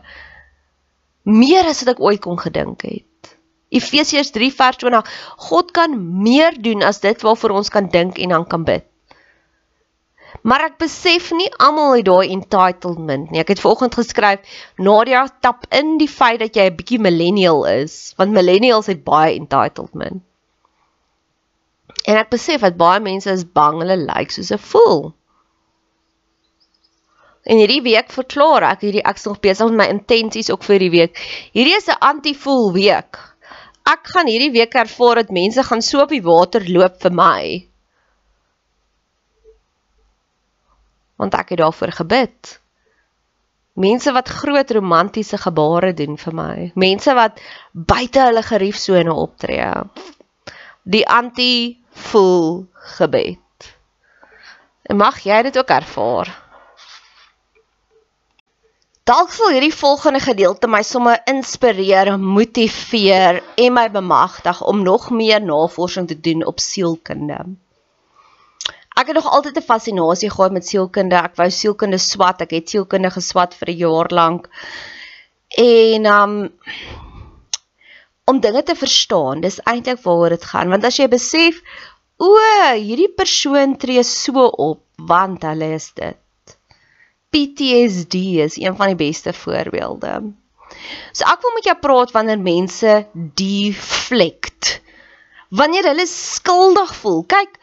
Meer 1.24 1.64
as 1.66 1.82
wat 1.82 1.94
ek 1.96 2.02
ooit 2.02 2.20
kon 2.20 2.38
gedink 2.38 2.82
het. 2.82 3.36
Efesiërs 3.74 4.30
3 4.30 4.50
vers 4.54 4.76
20. 4.76 5.06
God 5.50 5.70
kan 5.72 5.94
meer 6.22 6.54
doen 6.62 6.82
as 6.82 7.00
dit 7.00 7.22
waarvoor 7.22 7.50
ons 7.50 7.68
kan 7.68 7.88
dink 7.88 8.18
en 8.18 8.28
dan 8.28 8.46
kan 8.46 8.64
bid. 8.64 8.84
Maar 10.42 10.66
ek 10.68 10.78
besef 10.82 11.30
nie 11.32 11.48
almal 11.62 11.94
het 11.96 12.04
daai 12.08 12.32
entitlement 12.34 13.30
nie. 13.30 13.40
Ek 13.40 13.54
het 13.54 13.62
vanoggend 13.62 13.94
geskryf, 13.94 14.42
Nadia 14.76 15.24
tap 15.40 15.64
in 15.70 15.96
die 15.98 16.10
feit 16.10 16.40
dat 16.42 16.56
jy 16.58 16.66
'n 16.70 16.76
bietjie 16.76 17.00
millennial 17.00 17.64
is, 17.70 18.12
want 18.18 18.34
millennials 18.34 18.86
het 18.86 19.04
baie 19.04 19.38
entitlement. 19.38 20.22
En 22.04 22.16
ek 22.20 22.32
besef 22.32 22.64
dat 22.64 22.76
baie 22.80 23.00
mense 23.00 23.30
is 23.30 23.44
bang 23.44 23.80
hulle 23.80 23.96
lyk 23.96 24.16
like 24.16 24.32
soos 24.32 24.52
'n 24.52 24.58
fool. 24.70 25.14
En 27.44 27.60
hierdie 27.60 27.82
week 27.84 28.12
verklaar 28.12 28.64
ek 28.70 28.86
hierdie 28.86 29.04
ek's 29.04 29.26
nog 29.28 29.40
besig 29.44 29.68
met 29.68 29.80
my 29.82 29.86
intensies 29.92 30.50
ook 30.50 30.64
vir 30.64 30.78
hierdie 30.78 30.94
week. 30.96 31.20
Hierdie 31.52 31.76
is 31.76 31.88
'n 31.88 32.00
anti-fool 32.00 32.72
week. 32.72 33.20
Ek 33.84 34.08
gaan 34.14 34.26
hierdie 34.26 34.52
week 34.52 34.74
ervaar 34.74 35.20
dat 35.20 35.30
mense 35.30 35.62
gaan 35.62 35.82
so 35.82 36.00
op 36.00 36.08
die 36.08 36.24
water 36.24 36.64
loop 36.68 37.00
vir 37.02 37.12
my. 37.12 37.68
Want 41.20 41.34
ek 41.34 41.48
het 41.52 41.58
daarvoor 41.58 41.92
gebid. 41.92 42.60
Mense 43.74 44.12
wat 44.12 44.28
groot 44.28 44.70
romantiese 44.70 45.36
gebare 45.38 45.92
doen 45.94 46.16
vir 46.16 46.34
my. 46.34 46.72
Mense 46.74 47.14
wat 47.14 47.40
buite 47.72 48.20
hulle 48.20 48.42
geriefsone 48.42 49.12
optree. 49.12 49.68
Die 50.84 51.08
anti 51.08 51.80
voel 51.90 52.66
gebed. 52.96 53.40
En 54.82 54.96
mag 55.00 55.22
jy 55.24 55.42
dit 55.42 55.58
ook 55.58 55.70
ervaar. 55.72 56.28
Dalk 59.04 59.32
sal 59.32 59.52
hierdie 59.52 59.74
volgende 59.74 60.20
gedeelte 60.20 60.68
my 60.68 60.82
sommer 60.84 61.18
inspireer, 61.28 62.14
motiveer 62.20 63.42
en 63.60 63.74
my 63.76 63.90
bemagtig 63.92 64.62
om 64.64 64.82
nog 64.82 65.10
meer 65.10 65.40
navorsing 65.44 66.08
te 66.08 66.20
doen 66.20 66.44
op 66.44 66.60
sielkunde. 66.60 67.36
Ek 68.94 69.10
het 69.10 69.16
nog 69.16 69.28
altyd 69.28 69.56
'n 69.56 69.68
fascinasie 69.68 70.30
gehad 70.30 70.52
met 70.52 70.66
sielkunde. 70.66 71.16
Ek 71.16 71.36
wou 71.36 71.50
sielkunde 71.50 71.98
swat. 71.98 72.40
Ek 72.40 72.50
het 72.50 72.68
sielkunde 72.68 73.10
geswat 73.10 73.54
vir 73.54 73.68
'n 73.68 73.76
jaar 73.76 74.08
lank. 74.08 74.48
En 75.48 76.06
um 76.06 76.52
om 78.30 78.40
dinge 78.40 78.62
te 78.62 78.76
verstaan, 78.78 79.42
dis 79.44 79.60
eintlik 79.68 80.00
waaroor 80.04 80.36
dit 80.36 80.46
gaan, 80.50 80.70
want 80.72 80.84
as 80.88 80.98
jy 80.98 81.08
besef 81.12 81.60
o, 82.22 82.30
hierdie 82.72 83.10
persoon 83.16 83.76
tree 83.80 84.02
so 84.06 84.46
op 84.48 84.82
want 85.10 85.42
hulle 85.44 85.74
is 85.76 85.90
dit. 85.98 86.20
PTSD 87.34 88.20
is 88.44 88.56
een 88.62 88.76
van 88.78 88.92
die 88.94 89.00
beste 89.00 89.34
voorbeelde. 89.34 90.20
So 91.12 91.26
ek 91.28 91.42
wil 91.42 91.54
met 91.56 91.68
jou 91.68 91.76
praat 91.82 92.14
wanneer 92.14 92.40
mense 92.40 92.94
deflect. 93.36 94.78
Wanneer 95.54 95.90
hulle 95.90 96.06
skuldig 96.10 96.94
voel. 97.02 97.24
Kyk, 97.30 97.58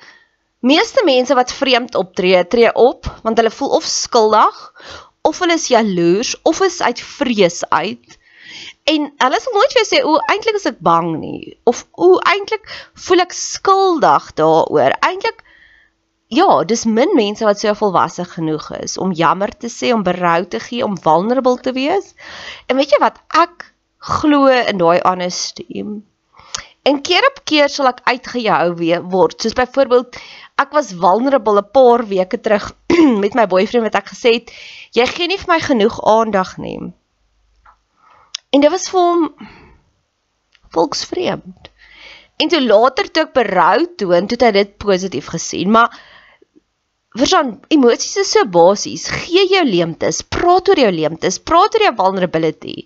Meeste 0.61 1.01
mense 1.05 1.33
wat 1.33 1.51
vreemd 1.57 1.95
optree, 1.97 2.37
tree 2.45 2.69
op 2.77 3.07
want 3.25 3.39
hulle 3.41 3.49
voel 3.49 3.71
of 3.79 3.85
skuldig 3.89 4.57
of 5.25 5.39
hulle 5.41 5.55
is 5.57 5.71
jaloers 5.73 6.35
of 6.45 6.59
is 6.61 6.81
uit 6.85 7.01
vrees 7.01 7.63
uit. 7.69 8.17
En 8.89 9.11
hulle 9.23 9.39
sal 9.39 9.53
nooit 9.53 9.73
vir 9.73 9.81
jou 9.81 9.87
sê 9.87 10.01
o, 10.03 10.17
eintlik 10.33 10.57
is 10.57 10.67
ek 10.69 10.79
bang 10.81 11.13
nie 11.21 11.53
of 11.69 11.85
o, 11.93 12.17
eintlik 12.33 12.65
voel 13.05 13.25
ek 13.25 13.35
skuldig 13.37 14.31
daaroor. 14.39 14.95
Eintlik 15.05 15.43
ja, 16.31 16.63
dis 16.63 16.85
min 16.85 17.11
mense 17.15 17.45
wat 17.45 17.59
so 17.59 17.73
volwasse 17.77 18.25
genoeg 18.25 18.69
is 18.79 18.97
om 18.97 19.11
jammer 19.11 19.51
te 19.51 19.69
sê, 19.69 19.91
om 19.93 20.05
berou 20.07 20.45
te 20.47 20.61
gee, 20.63 20.83
om 20.85 20.97
vulnerable 20.97 21.59
te 21.59 21.75
wees. 21.75 22.13
En 22.67 22.79
weet 22.79 22.95
jy 22.95 23.01
wat 23.03 23.19
ek 23.35 23.67
glo 24.01 24.47
in 24.49 24.79
daai 24.81 25.01
honesty. 25.03 25.83
En 26.87 27.01
keer 27.05 27.27
op 27.27 27.43
keer 27.45 27.69
sal 27.69 27.91
ek 27.91 28.01
uitgehou 28.07 28.71
word, 29.11 29.37
soos 29.37 29.57
byvoorbeeld 29.59 30.17
ek 30.63 30.71
was 30.73 30.93
vulnerable 31.03 31.61
'n 31.61 31.69
paar 31.75 32.05
weke 32.07 32.39
terug 32.41 32.71
met 33.23 33.37
my 33.37 33.45
boyfriend 33.45 33.85
wat 33.85 33.99
ek 34.01 34.09
gesê 34.15 34.33
het 34.39 34.49
jy 34.97 35.05
gee 35.05 35.27
nie 35.27 35.37
vir 35.37 35.53
my 35.53 35.59
genoeg 35.59 35.99
aandag 36.15 36.57
nie. 36.57 36.79
En 38.51 38.63
dit 38.63 38.71
was 38.71 38.89
vir 38.91 38.99
hom 38.99 39.27
volksvreemd. 40.75 41.69
En 42.41 42.49
toe 42.51 42.61
later 42.63 43.11
toe 43.11 43.23
ek 43.27 43.35
berou 43.37 43.77
toon, 44.01 44.27
toe 44.27 44.37
het 44.37 44.47
hy 44.47 44.51
dit 44.55 44.77
positief 44.81 45.29
gesien, 45.31 45.71
maar 45.71 45.93
verstaan, 47.19 47.59
emosies 47.71 48.23
is 48.23 48.31
so 48.35 48.47
basies. 48.49 49.07
Gee 49.23 49.45
jou 49.51 49.63
leemtes, 49.67 50.23
praat 50.35 50.71
oor 50.71 50.81
jou 50.83 50.91
leemtes, 50.95 51.39
praat 51.39 51.75
oor 51.77 51.85
jou 51.87 51.93
vulnerability. 51.99 52.77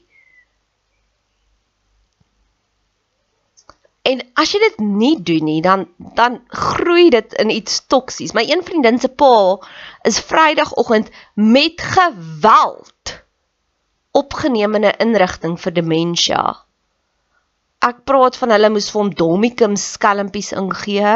En 4.06 4.22
as 4.38 4.52
jy 4.54 4.62
dit 4.62 4.82
nie 4.86 5.16
doen 5.26 5.48
nie, 5.50 5.62
dan 5.66 5.88
dan 6.18 6.38
groei 6.54 7.10
dit 7.10 7.38
in 7.42 7.50
iets 7.50 7.80
toksies. 7.90 8.36
My 8.38 8.44
een 8.46 8.62
vriendin 8.68 9.00
se 9.02 9.10
pa 9.10 9.58
is 10.06 10.22
Vrydagoggend 10.22 11.10
met 11.34 11.82
geweld 11.82 13.16
opgeneem 14.16 14.76
in 14.80 14.86
'n 14.86 15.00
inrigting 15.06 15.60
vir 15.60 15.74
demensie. 15.74 16.54
Ek 17.86 18.04
praat 18.10 18.38
van 18.40 18.50
hulle 18.56 18.70
moes 18.70 18.90
vir 18.92 19.02
hom 19.02 19.14
domicum 19.14 19.76
skelmpies 19.76 20.52
ingee. 20.52 21.16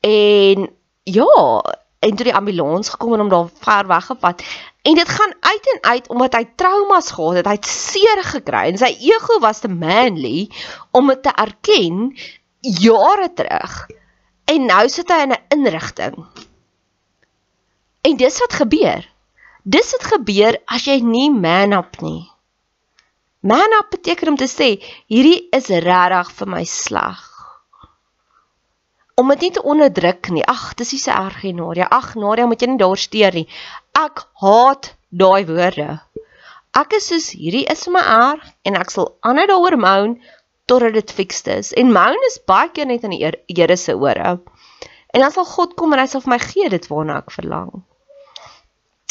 En 0.00 0.68
ja, 1.04 1.62
en 2.00 2.16
toe 2.16 2.24
die 2.24 2.34
ambulans 2.34 2.88
gekom 2.88 3.14
en 3.14 3.24
hom 3.24 3.32
daar 3.32 3.48
ver 3.64 3.86
weggevat. 3.86 4.44
En 4.82 4.94
dit 4.94 5.08
gaan 5.08 5.34
uit 5.40 5.72
en 5.74 5.82
uit 5.90 6.08
omdat 6.08 6.34
hy 6.34 6.44
traumas 6.56 7.10
gehad 7.10 7.34
het. 7.34 7.46
Hy 7.46 7.56
het 7.58 7.66
seer 7.66 8.22
gekry 8.24 8.70
en 8.70 8.78
sy 8.78 8.92
ego 9.00 9.40
was 9.40 9.60
te 9.60 9.68
manly 9.68 10.48
om 10.96 11.10
dit 11.12 11.22
te 11.22 11.34
erken 11.34 12.16
jare 12.60 13.32
terug. 13.34 13.86
En 14.44 14.66
nou 14.66 14.88
sit 14.88 15.08
hy 15.08 15.20
in 15.26 15.32
'n 15.32 15.44
inrigting. 15.48 16.24
En 18.00 18.16
dis 18.16 18.38
wat 18.38 18.52
gebeur. 18.52 19.09
Dis 19.70 19.92
wat 19.94 20.06
gebeur 20.12 20.58
as 20.66 20.86
jy 20.88 20.98
nie 21.04 21.28
man 21.30 21.76
up 21.76 22.00
nie. 22.02 22.24
Man 23.46 23.76
up 23.78 23.92
beteken 23.94 24.32
om 24.32 24.38
te 24.40 24.48
sê 24.50 24.72
hierdie 25.12 25.48
is 25.56 25.68
regtig 25.70 26.32
vir 26.38 26.50
my 26.56 26.64
sleg 26.68 27.26
om 29.20 29.28
dit 29.34 29.46
nie 29.46 29.52
te 29.52 29.62
onderdruk 29.62 30.30
nie. 30.32 30.44
Ag, 30.48 30.72
dis 30.80 30.94
nie 30.94 31.02
so 31.02 31.12
erg 31.12 31.42
nie, 31.44 31.52
Nadia. 31.56 31.88
Ag, 31.92 32.14
Nadia, 32.16 32.46
moet 32.48 32.62
jy 32.62 32.70
nie 32.72 32.80
daar 32.80 33.00
steur 33.00 33.36
nie. 33.36 33.46
Ek 33.98 34.24
haat 34.42 34.94
daai 35.22 35.44
woorde. 35.48 35.98
Ek 36.80 36.94
is 36.96 37.10
soos 37.10 37.28
hierdie 37.34 37.66
is 37.72 37.84
my 37.92 38.02
erg 38.14 38.46
en 38.64 38.78
ek 38.78 38.94
sal 38.94 39.10
aanhou 39.26 39.46
daaroor 39.50 39.76
moan 39.82 40.16
totdat 40.70 40.96
dit 40.96 41.14
fixed 41.18 41.50
is. 41.50 41.72
En 41.76 41.92
moan 41.92 42.28
is 42.30 42.38
baie 42.46 42.70
keer 42.72 42.88
net 42.88 43.04
in 43.04 43.16
die 43.16 43.22
Here 43.26 43.76
se 43.76 43.96
ore. 43.98 44.38
En 45.10 45.24
dan 45.24 45.34
sal 45.34 45.48
God 45.52 45.74
kom 45.76 45.92
en 45.92 46.00
hy 46.04 46.08
sal 46.08 46.22
vir 46.24 46.36
my 46.36 46.40
gee 46.46 46.70
dit 46.72 46.86
waarna 46.92 47.20
ek 47.24 47.34
verlang. 47.34 47.82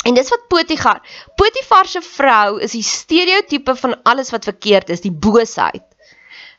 En 0.07 0.15
dis 0.15 0.29
wat 0.29 0.47
Potifar. 0.47 1.01
Potifar 1.35 1.88
se 1.88 2.01
vrou 2.01 2.59
is 2.63 2.71
die 2.71 2.83
stereotipe 2.83 3.75
van 3.75 3.97
alles 4.03 4.31
wat 4.31 4.47
verkeerd 4.47 4.89
is, 4.89 5.03
die 5.03 5.12
boosheid. 5.12 5.83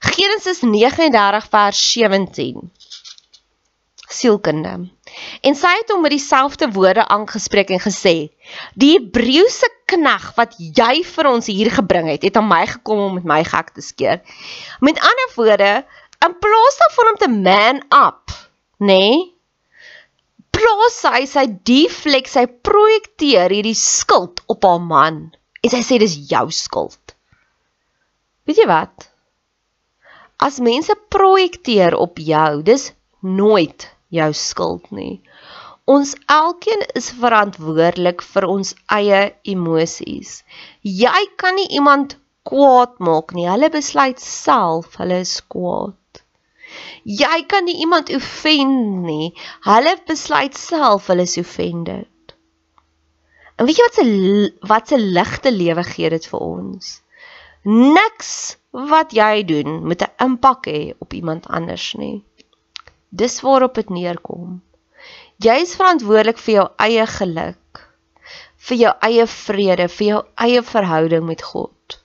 Genesis 0.00 0.61
39 0.61 1.48
vers 1.53 1.81
17 1.92 2.70
sielkunde. 4.11 4.90
En 5.46 5.57
sy 5.59 5.70
het 5.79 5.90
hom 5.92 6.03
met 6.05 6.14
dieselfde 6.14 6.70
woorde 6.74 7.07
aangespreek 7.09 7.70
en 7.74 7.83
gesê: 7.83 8.14
"Die 8.74 8.92
Hebreëse 8.98 9.68
knegg 9.90 10.33
wat 10.37 10.55
jy 10.59 11.03
vir 11.07 11.26
ons 11.31 11.46
hier 11.46 11.70
gebring 11.70 12.11
het, 12.11 12.22
het 12.26 12.37
aan 12.37 12.48
my 12.48 12.64
gekom 12.66 12.98
om 13.07 13.14
met 13.14 13.24
my 13.24 13.42
gek 13.44 13.70
te 13.74 13.83
skeer." 13.83 14.20
Met 14.81 15.00
ander 15.00 15.29
woorde, 15.37 15.85
in 16.26 16.38
plaas 16.38 16.81
daarvan 16.83 17.11
om 17.12 17.18
te 17.18 17.29
man 17.29 17.83
up, 18.07 18.35
nê? 18.79 18.87
Nee, 18.87 19.39
plaas 20.61 20.96
sy 21.01 21.27
sy 21.31 21.46
deflek, 21.66 22.29
sy 22.29 22.44
projekteer 22.68 23.53
hierdie 23.55 23.79
skuld 23.79 24.42
op 24.53 24.66
haar 24.68 24.83
man 24.85 25.23
en 25.64 25.73
sy 25.73 25.81
sê 25.85 26.01
dis 26.03 26.18
jou 26.31 26.46
skuld. 26.53 27.14
Weet 28.49 28.61
jy 28.61 28.68
wat? 28.68 29.09
As 30.40 30.61
mense 30.64 30.96
projekteer 31.12 31.96
op 31.96 32.20
jou, 32.25 32.62
dis 32.64 32.90
nooit 33.20 33.88
jou 34.12 34.31
skuld 34.37 34.88
nie. 34.96 35.20
Ons 35.90 36.14
elkeen 36.33 36.85
is 36.96 37.11
verantwoordelik 37.20 38.25
vir 38.33 38.46
ons 38.49 38.73
eie 38.96 39.20
emosies. 39.53 40.40
Jy 40.87 41.23
kan 41.40 41.57
nie 41.59 41.68
iemand 41.77 42.16
kwaad 42.49 43.01
maak 43.05 43.35
nie. 43.37 43.49
Hulle 43.51 43.73
besluit 43.75 44.20
self 44.23 44.96
hulle 45.01 45.20
is 45.25 45.37
kwaad. 45.53 46.00
Jy 47.05 47.45
kan 47.49 47.65
nie 47.65 47.79
iemand 47.81 48.13
offend 48.15 49.05
nie. 49.07 49.33
Hulle 49.67 49.97
besluit 50.07 50.57
self 50.57 51.07
hulle 51.11 51.27
is 51.29 51.39
offended. 51.41 52.35
En 53.57 53.69
weet 53.69 53.77
jy 53.77 53.87
wat 53.87 53.99
se 53.99 54.05
wat 54.73 54.89
se 54.89 54.99
ligte 54.99 55.53
lewe 55.53 55.85
gee 55.85 56.11
dit 56.11 56.27
vir 56.33 56.41
ons? 56.41 56.91
Niks 57.69 58.57
wat 58.93 59.13
jy 59.13 59.45
doen 59.45 59.83
moet 59.85 60.03
'n 60.03 60.15
impak 60.27 60.67
hê 60.67 60.95
op 60.99 61.13
iemand 61.13 61.47
anders 61.47 61.93
nie. 61.95 62.25
Dis 63.11 63.41
waarop 63.41 63.75
dit 63.75 63.91
neerkom. 63.91 64.63
Jy 65.37 65.57
is 65.65 65.77
verantwoordelik 65.77 66.39
vir 66.39 66.55
jou 66.55 66.67
eie 66.77 67.07
geluk, 67.07 67.81
vir 68.57 68.77
jou 68.77 68.93
eie 69.09 69.27
vrede, 69.27 69.89
vir 69.89 70.07
jou 70.07 70.23
eie 70.37 70.63
verhouding 70.63 71.27
met 71.27 71.43
God. 71.43 72.01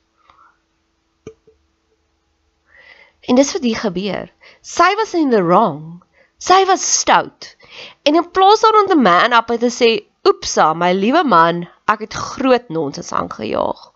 En 3.27 3.35
dis 3.35 3.53
wat 3.53 3.63
hier 3.63 3.79
gebeur. 3.79 4.34
Sy 4.65 4.95
was 4.97 5.13
in 5.13 5.29
the 5.29 5.43
wrong. 5.43 6.01
Sy 6.41 6.63
was 6.65 6.81
stout. 6.81 7.55
En 8.03 8.15
in 8.15 8.31
plaas 8.31 8.63
daarvan 8.63 8.81
om 8.81 8.87
te 8.89 8.95
man 8.97 9.33
up 9.37 9.51
en 9.53 9.59
te 9.59 9.69
sê, 9.69 9.89
"Oepsa, 10.25 10.73
my 10.73 10.91
liewe 10.93 11.23
man, 11.23 11.67
ek 11.87 11.99
het 11.99 12.13
groot 12.13 12.69
nonsens 12.69 13.11
aangejaag." 13.13 13.91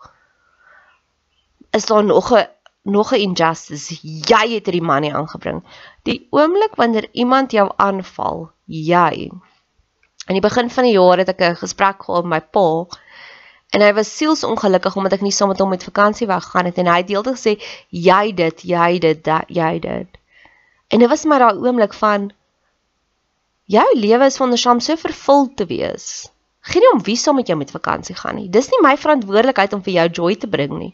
Is 1.72 1.86
daar 1.86 2.04
nog 2.04 2.32
'n 2.32 2.46
nog 2.82 3.12
'n 3.12 3.20
injustice. 3.26 3.98
Jy 4.02 4.46
het 4.54 4.66
hierdie 4.66 4.82
man 4.82 5.00
nie 5.00 5.14
aangebring. 5.14 5.64
Die 6.02 6.28
oomblik 6.30 6.74
wanneer 6.76 7.08
iemand 7.12 7.50
jou 7.50 7.72
aanval, 7.76 8.50
jy. 8.66 9.30
In 10.26 10.34
die 10.34 10.48
begin 10.48 10.70
van 10.70 10.84
die 10.84 10.92
jaar 10.92 11.18
het 11.18 11.28
ek 11.28 11.40
'n 11.40 11.56
gesprek 11.56 12.02
gehad 12.02 12.24
met 12.24 12.30
my 12.30 12.40
pa 12.40 12.86
en 13.70 13.80
hy 13.80 13.92
was 13.92 14.16
sielsongelukkig 14.16 14.96
omdat 14.96 15.12
ek 15.12 15.20
nie 15.20 15.32
saam 15.32 15.48
met 15.48 15.58
hom 15.58 15.68
met 15.68 15.84
vakansie 15.84 16.26
wou 16.26 16.40
gaan 16.40 16.64
het 16.64 16.78
en 16.78 16.86
hy 16.86 16.96
het 16.96 17.06
deeltyd 17.06 17.34
gesê 17.34 17.62
jy 17.88 18.32
dit, 18.34 18.62
jy 18.62 18.98
dit, 18.98 19.24
dat, 19.24 19.44
jy 19.48 19.78
dit. 19.78 20.19
En 20.90 20.98
dit 20.98 21.08
was 21.08 21.24
my 21.24 21.38
daai 21.38 21.62
oomblik 21.62 21.94
van 21.94 22.30
jou 23.70 23.86
lewe 23.98 24.26
is 24.26 24.38
wondersaam 24.42 24.80
so 24.82 24.98
vervul 24.98 25.46
te 25.54 25.66
wees. 25.70 26.06
Geen 26.60 26.88
om 26.92 27.02
wie 27.06 27.16
saam 27.16 27.38
met 27.38 27.46
jou 27.46 27.58
met 27.58 27.70
vakansie 27.70 28.16
gaan 28.18 28.36
nie. 28.40 28.48
Dis 28.50 28.68
nie 28.72 28.82
my 28.82 28.96
verantwoordelikheid 28.98 29.72
om 29.76 29.84
vir 29.86 29.94
jou 30.00 30.08
joy 30.20 30.34
te 30.42 30.50
bring 30.50 30.74
nie. 30.78 30.92